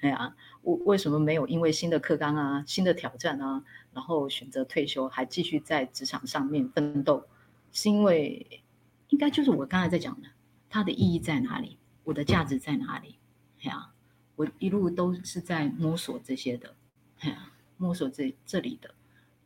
[0.00, 3.62] 哎呀，我为什么没有因为新的课纲啊、新的挑战啊？
[3.92, 7.26] 然后选择退休，还继续在职场上面奋斗，
[7.72, 8.62] 是因为
[9.08, 10.28] 应该就是我刚才在讲的，
[10.68, 11.78] 它的意义在哪里？
[12.04, 13.16] 我的价值在哪里？
[13.62, 13.88] 哎呀，
[14.36, 16.74] 我一路都是在摸索这些的，
[17.20, 18.90] 哎呀，摸索这这里的。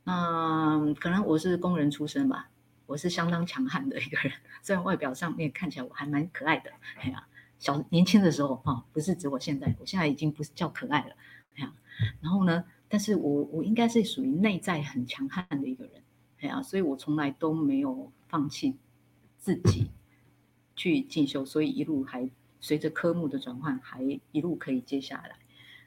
[0.03, 2.49] 那可能我是工人出身吧，
[2.91, 7.25] 我是相当强悍的一个人，虽然外表上面看起来我还蛮可爱的，哎呀，
[7.57, 11.15] 小年轻的时候啊，不是指我现在，我现在已经不是叫可爱了，
[11.55, 11.73] 哎呀，
[12.19, 12.65] 然后呢？
[12.89, 16.03] 但是我我应该是属于内在很强悍的一个人，
[16.41, 18.77] 哎呀，所以我从来都没有放弃
[19.37, 19.89] 自己
[20.75, 22.29] 去进修，所以一路还
[22.59, 25.37] 随着科目的转换，还一路可以接下来。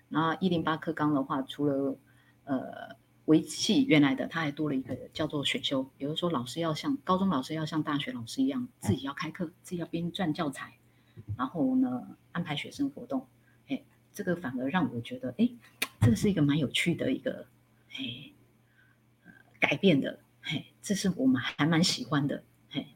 [0.09, 1.99] 那一零八课纲的话，除了
[2.45, 2.97] 呃
[3.27, 10.79] 维系原来的，它还多了一个叫做选修，比如说老师要像高中老师要像大学老师一样，自己要开课，自己要编撰教材，
[11.37, 13.27] 然后呢安排学生活动，
[13.69, 15.51] 哎，这个反而让我觉得哎。
[16.01, 17.47] 这是一个蛮有趣的一个，
[17.89, 18.35] 嘿，
[19.59, 22.89] 改变的，嘿，这是我们还蛮喜欢的，嘿，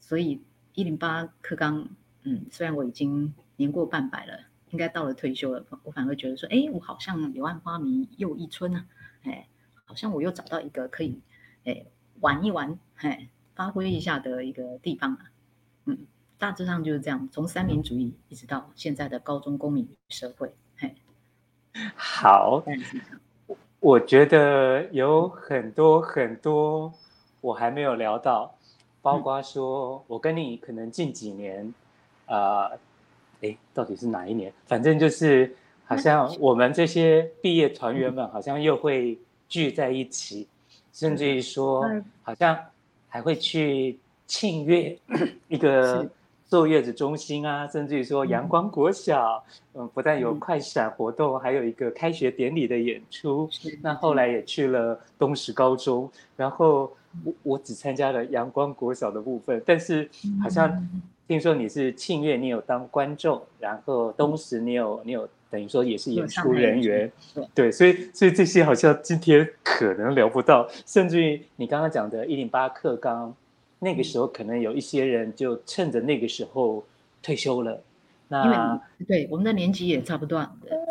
[0.00, 0.40] 所以
[0.72, 1.90] 一零八课纲，
[2.22, 8.86] 嗯，虽然我已经年过半百了，应该到了退休了，我反而觉得说，哎，我好像柳暗花明又一村呢，
[9.24, 9.46] 哎，
[9.84, 11.20] 好像我又找到一个可以，
[11.64, 11.84] 哎，
[12.20, 15.18] 玩一玩，嘿，发挥一下的一个地方了，
[15.86, 16.06] 嗯，
[16.38, 20.52] 大致上就是这样，从三民主义一直到现在的高中公民与社会。
[21.94, 22.62] 好，
[23.80, 26.92] 我觉得有很多很多
[27.40, 28.54] 我还没有聊到，
[29.00, 31.72] 包括说我跟你可能近几年，
[32.26, 32.78] 啊、呃，
[33.40, 34.52] 哎，到底是哪一年？
[34.66, 35.56] 反正就是
[35.92, 39.18] 好像我们这些毕业团员们好像又会
[39.48, 40.48] 聚在一起，
[40.92, 41.84] 甚至于说
[42.22, 42.58] 好像
[43.08, 44.96] 还会去庆月
[45.48, 46.08] 一个。
[46.52, 53.48] 坐月子中心啊，甚至于说阳光国小，嗯，不但有快闪活动，还有一个开学典礼的演出。
[53.80, 60.06] 那后来也去了东石高中，然后我我只参加了阳光国小的部分，但是
[60.42, 60.68] 好像
[61.28, 67.10] 听说你是庆月，你有当观众，然后东石你有你有等于说也是演出人员，
[67.54, 73.34] 对，所以所以这些好像今天可能聊不到，甚至于你刚刚讲的一零八课纲。
[73.84, 76.84] 那个时候可能有一些人就趁着那个时候
[77.20, 77.82] 退休了，
[78.28, 78.50] 那因
[79.00, 80.38] 为对我们的年纪也差不多，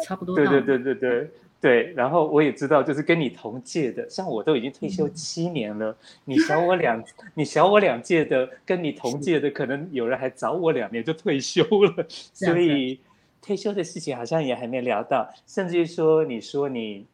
[0.04, 0.36] 差不多。
[0.36, 1.32] 对对对对对
[1.62, 1.94] 对。
[1.94, 5.96] 然后我也知道，就是跟你同届的，像我都已经退休七年了，嗯、
[6.26, 7.02] 你小我两，
[7.36, 13.00] 你小我两届的，跟你同届的，可能有人还早我两年就退休了，所以
[13.42, 17.06] 退休的事情好像也还没聊到，甚至于说，你说你，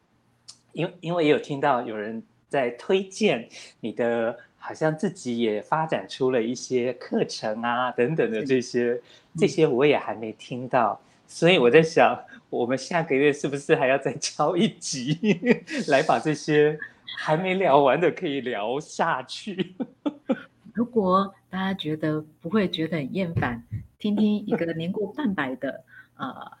[0.72, 3.48] 因为因为也有听到有人在推荐
[3.80, 4.36] 你的。
[4.60, 9.00] 好像自己也发展出了一些课程啊，等等的这些，
[9.38, 12.18] 这些我也还没听到，所以我在想，
[12.48, 15.18] 我们下个月是不是还要再敲一集，
[15.88, 16.78] 来把这些
[17.18, 19.76] 还没聊完的可以聊下去？
[20.72, 23.62] 如果大家觉得不会觉得很厌烦，
[23.98, 26.58] 听听一个年过半百的啊，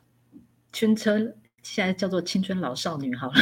[0.70, 3.34] 青春现在叫做青春老少女好了，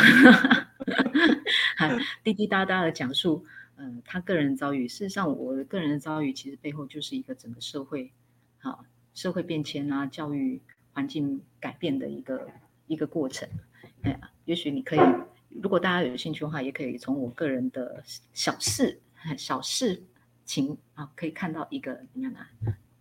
[2.22, 3.44] 滴滴答答的讲述。
[3.78, 8.10] 嗯，他个人遭遇，事实上，我的个人的遭遇其实背后就是一个整个社会，
[8.58, 10.62] 好，社会变迁啊，教育
[10.96, 12.48] 环境改变的一个
[12.86, 13.46] 一个过程。
[14.00, 15.00] 哎呀，也许你可以，
[15.60, 18.98] 如果大家有兴趣的话，也可以从我个人的小事、
[19.36, 20.02] 小事
[20.46, 22.40] 情啊，可以看到一个怎么样的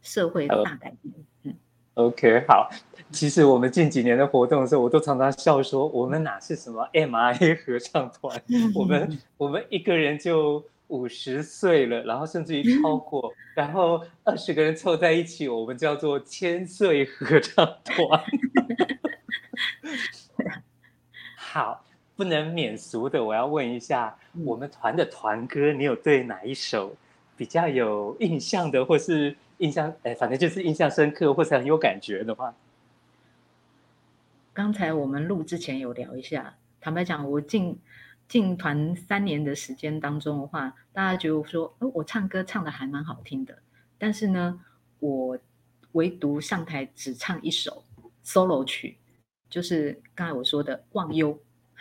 [0.02, 1.14] 社会的大改变。
[1.44, 1.56] 嗯。
[1.94, 2.70] OK，好。
[3.12, 8.44] 其实我们近几年的活动的时候，我都常常笑说，我们哪是什么 MIA 合唱团，
[8.76, 18.24] 我们我们一个人就五十岁了，然后甚至于超过，然后二十个人凑在一起，我们叫做千岁合唱团。
[21.38, 26.96] 好，不能免俗的，我要问一下，我们团的团歌，你有对哪一首
[27.36, 29.36] 比较有印象的，或是？
[29.60, 32.54] 印象哎，反正就是印象深刻或是很有感觉的话。
[34.52, 37.80] 刚才我们录之前有聊一下，坦白讲，我进
[38.28, 43.60] 进团三年的时间当中的话，大家觉得说，哦，我唱歌唱的还蛮好听的，
[43.98, 44.60] 但是呢，
[45.00, 45.38] 我
[45.92, 47.84] 唯独上台只唱一首
[48.24, 48.98] solo 曲，
[49.50, 51.34] 就是刚才我说的《忘忧》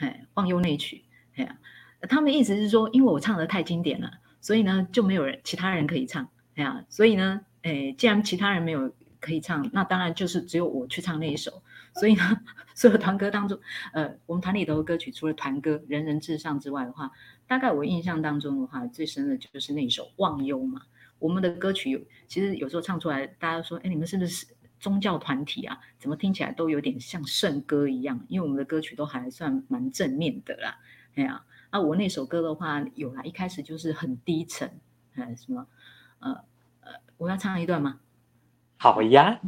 [0.05, 1.05] 哎，忘忧那曲，
[1.37, 1.59] 哎呀，
[2.03, 11.63] 他们意思是说，因为我唱的太经典了，所以呢就没有人其他人可以唱，哎呀，所以呢，哎，既然其他人没有可以唱，那当然就是只有我去唱那一首。
[11.95, 12.41] 所以呢，
[12.75, 13.59] 所有团歌当中，
[13.93, 17.11] 呃，我们团里头的歌曲除了团歌《人人至上》之外的话，
[17.47, 20.83] 大概我印象当中的话，最深的就是那首《忘忧》嘛。
[21.21, 24.47] 我们的歌曲有，其实有时候唱出来，大家说，哎，你们是不是
[24.81, 25.79] 宗教团体啊？
[25.99, 28.21] 怎么听起来都有点像圣歌一样？
[28.29, 30.77] 因为我们的歌曲都还算蛮正面的啦。
[31.15, 34.69] 哎呀，啊，我那首歌的话，有啦，一开始就是很低沉，
[35.15, 35.67] 哎，什么，
[36.19, 36.33] 呃
[36.81, 38.01] 呃，我要唱一段吗？
[38.79, 39.41] 好呀。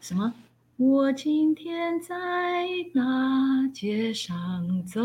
[0.00, 0.34] 什么？
[0.78, 3.00] 我今天在大
[3.72, 5.00] 街上走，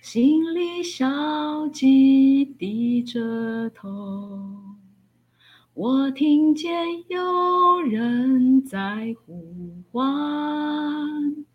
[0.00, 3.86] 心里小鸡低着头。
[5.74, 6.74] 我听见
[7.06, 11.46] 有人在呼唤，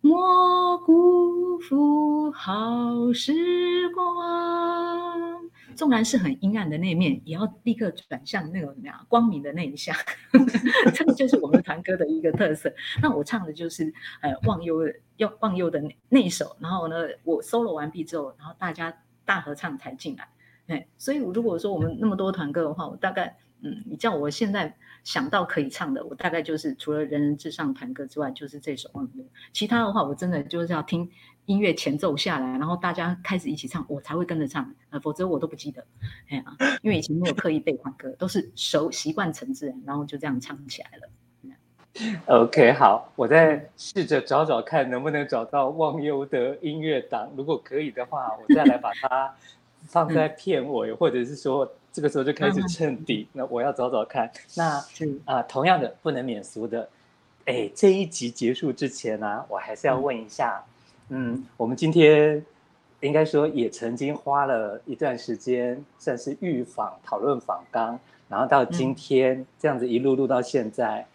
[0.00, 5.35] 莫辜负好时光。
[5.76, 9.94] 纵然是很阴暗的那一面，也要立刻转向那个怎么样光明的那一项，
[10.94, 12.72] 这个就是我们团歌的一个特色。
[13.02, 18.92] 那我唱的就是呃忘忧的要忘忧的那那一首，然后呢我 solo 完毕之后，然后大家
[19.24, 20.28] 大合唱才进来。
[20.66, 24.76] 哎，所以如果说我们那么多团歌的话，我大概嗯，你叫我现在
[25.06, 29.24] 想到可以唱的，我大概就是除了人人至上团歌之外，就是这首忘忧。
[29.52, 31.08] 其他的话，我真的就是要听。
[31.46, 35.86] 音乐前奏下来，然后大家开始一起唱，我才会跟着唱， 呃，否则我都不记得，
[36.28, 36.44] 哎呀，
[36.82, 41.08] 因为以前没有刻意背款歌，都是熟习惯成自然，然后就这样唱起来了。
[42.26, 49.32] OK，好，我再试着找找看能不能找到忘忧的音乐档，如果可以的话，我再来把它
[49.86, 53.26] 放在 片尾，嗯、或者是说这个时候就开始趁底。
[53.32, 54.30] 嗯、那我要找找看。
[54.54, 54.64] 那
[55.24, 56.86] 啊、呃，同样的不能免俗的，
[57.46, 60.62] 哎，这一集结束之前呢、啊，我还是要问一下。
[60.68, 60.72] 嗯
[61.08, 62.44] 嗯，我们今天
[63.00, 71.06] 应该说也曾经花了一段时间，算是预访讨论访纲，然后到今天这样子一路录到现在，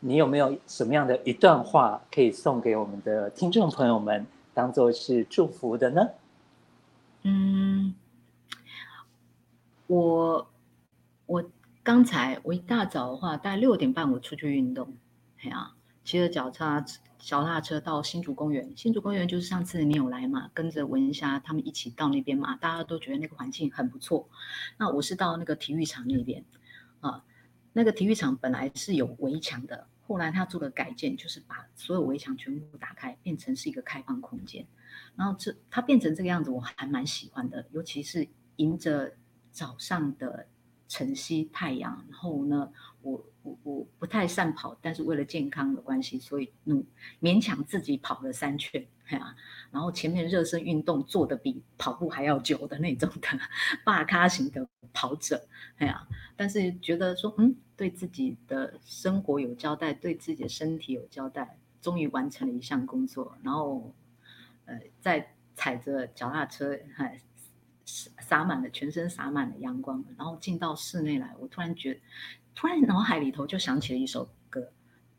[0.00, 6.08] 嗯、你有没有什么样的一段话可以送给我们的听众朋友们，当做是祝福的呢？
[7.24, 7.94] 嗯，
[9.86, 10.50] 我
[11.26, 11.50] 我
[11.82, 14.96] 刚才我一大早的话，大概六点半我出去运动，
[15.40, 15.72] 哎呀，
[16.04, 16.84] 骑着脚踏。
[17.16, 24.28] 脚踏车到新竹公园，新竹公园就是上次你有来嘛，跟着文霞他们一起到那边嘛，大家都觉得那个环境很不错。
[24.76, 26.44] 那我是到那个体育场那边
[27.00, 27.24] 啊，
[27.72, 34.66] 那个体育场本来是有围墙的，后来他做了改建，就是把所有围墙全部打开，变成是一个开放空间。
[35.16, 39.14] 然后这它变成这个样子，我还蛮喜欢的，尤其是迎着
[39.54, 40.46] 早上的
[40.86, 43.24] 晨曦太阳，然后呢，我。
[43.44, 46.82] 我我不太善跑，但是为了健康的关系，所以嗯，
[47.20, 49.36] 勉强自己跑了三圈，哎呀，
[49.70, 53.28] 然后前面热身运动做的比跑步还要久的那种的
[53.84, 55.46] 大咖型的跑者，
[55.76, 63.94] 哎呀，但是觉得说嗯，对自己的生活有交代，对自己的身体有交代，终于完成了一项工作，然后
[64.64, 67.20] 呃，在踩着脚踏车，哎，
[67.84, 72.00] 洒满了全身洒满了阳光，然后进到室内来，我突然觉得。
[72.56, 74.72] 突然脑海里头就想起了一首歌，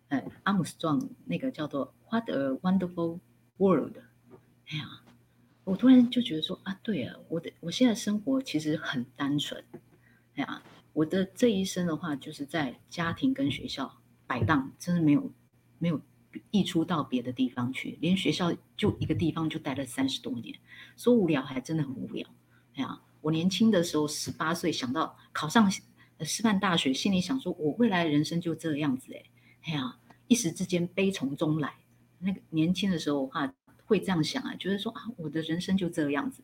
[0.08, 3.20] 呃，阿姆斯壮那个叫做《What a Wonderful
[3.58, 3.98] World》。
[4.70, 5.02] 哎呀，
[5.66, 9.62] 我突然就觉得说啊，对啊，我的我现在生活其实很单纯。
[10.36, 10.64] 哎呀，
[10.94, 15.30] 我的这一生的话，就是在家庭跟学校摆荡，真的没有
[15.78, 16.00] 没有
[16.52, 20.58] 溢出到别的地方去，连学校就一个地方就待了三十多年，
[20.96, 22.26] 说无聊还真的很无聊。
[22.76, 25.70] 哎呀，我年轻的时候十八岁想到考上。
[26.22, 29.24] 师范大学，心里想说，我未来人生就这样子哎，
[29.66, 29.98] 哎呀，
[30.30, 31.74] 一时之间悲从中来。
[32.20, 33.54] 那个年轻的时候啊，
[33.86, 36.42] 会这样想啊，觉得说啊，我的人生就这样子。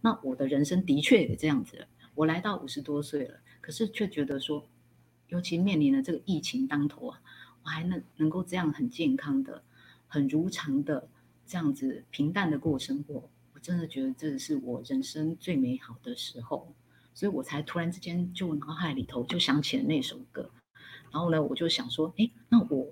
[0.00, 1.86] 那我的人生的确也这样子。
[2.16, 4.68] 我来到五十多岁了，可是却觉得说，
[5.28, 7.20] 尤其面临了这个疫情当头啊，
[7.62, 9.62] 我还能能够这样很健康的、
[10.08, 11.08] 很如常的
[11.46, 13.30] 这样子平淡的过生活，
[13.62, 16.74] 真的觉得这是我人生最美好的时候。
[17.14, 20.48] 所以我才突然之间就脑海里头就想起了那首歌，
[21.10, 22.90] 然后呢，我就想说，哎，那我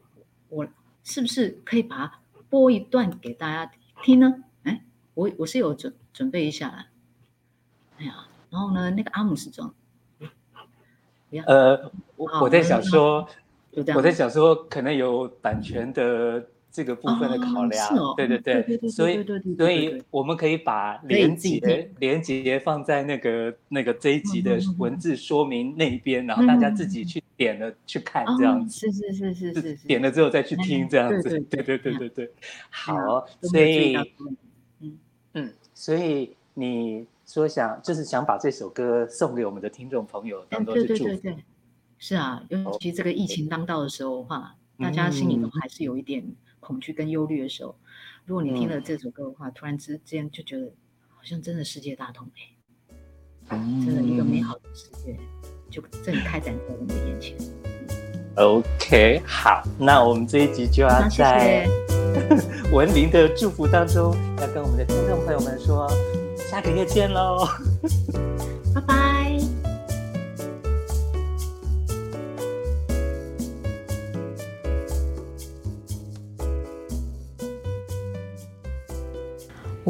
[0.50, 0.68] 我
[1.02, 4.44] 是不是可以把它播一段给大家听呢？
[4.64, 6.88] 哎，我我是有准准备一下来，
[7.96, 9.74] 哎呀，然后呢，那个阿姆斯壮，
[11.46, 13.26] 呃，我我在想说，
[13.94, 17.88] 我在想说，可能有版权的这个部分的考量。
[17.96, 19.24] 哦哦、对对对，所以
[19.56, 28.78] 所以我们可以把连接连接放在那个那个这一集的文字说明那一边，嗯、然后大家自己去点了、嗯、去看这样子。
[28.78, 31.22] 是是是是是，是，点了之后再去听这样子。
[31.22, 32.32] 对对对对对对。
[32.70, 33.96] 好，所以
[34.80, 34.98] 嗯
[35.34, 41.04] 嗯，所以你说想就是想把这首歌送给我们的听众朋友，当做是祝福。
[41.04, 41.44] 对对对对
[41.98, 46.24] 是啊，尤其这个疫情当道的时候的话，大家心里都还是有一点
[46.60, 47.74] 恐惧跟忧虑的时候，
[48.24, 50.72] 如果你听了这首歌的话，突然之间就觉得
[51.08, 52.28] 好像真的世界大同
[53.48, 55.18] 哎，真的一个美好的世界
[55.68, 57.36] 就正开展在我们的眼前。
[58.36, 61.66] OK，好，那我们这一集就要在
[62.72, 65.90] 文明的祝福当中，要跟我们的听众朋友们说，
[66.36, 67.44] 下个月见喽，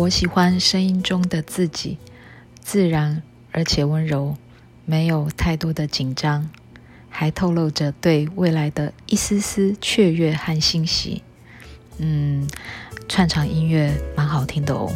[0.01, 1.99] 我喜欢声音中的自己，
[2.63, 3.23] 自然
[3.53, 4.35] 而且温柔，
[4.87, 6.49] 没有太多的紧张，
[7.11, 11.23] 还透露着对未来的一丝丝雀跃和欣喜。
[11.99, 12.49] 嗯，
[13.11, 14.91] 串场音乐蛮好听的哦。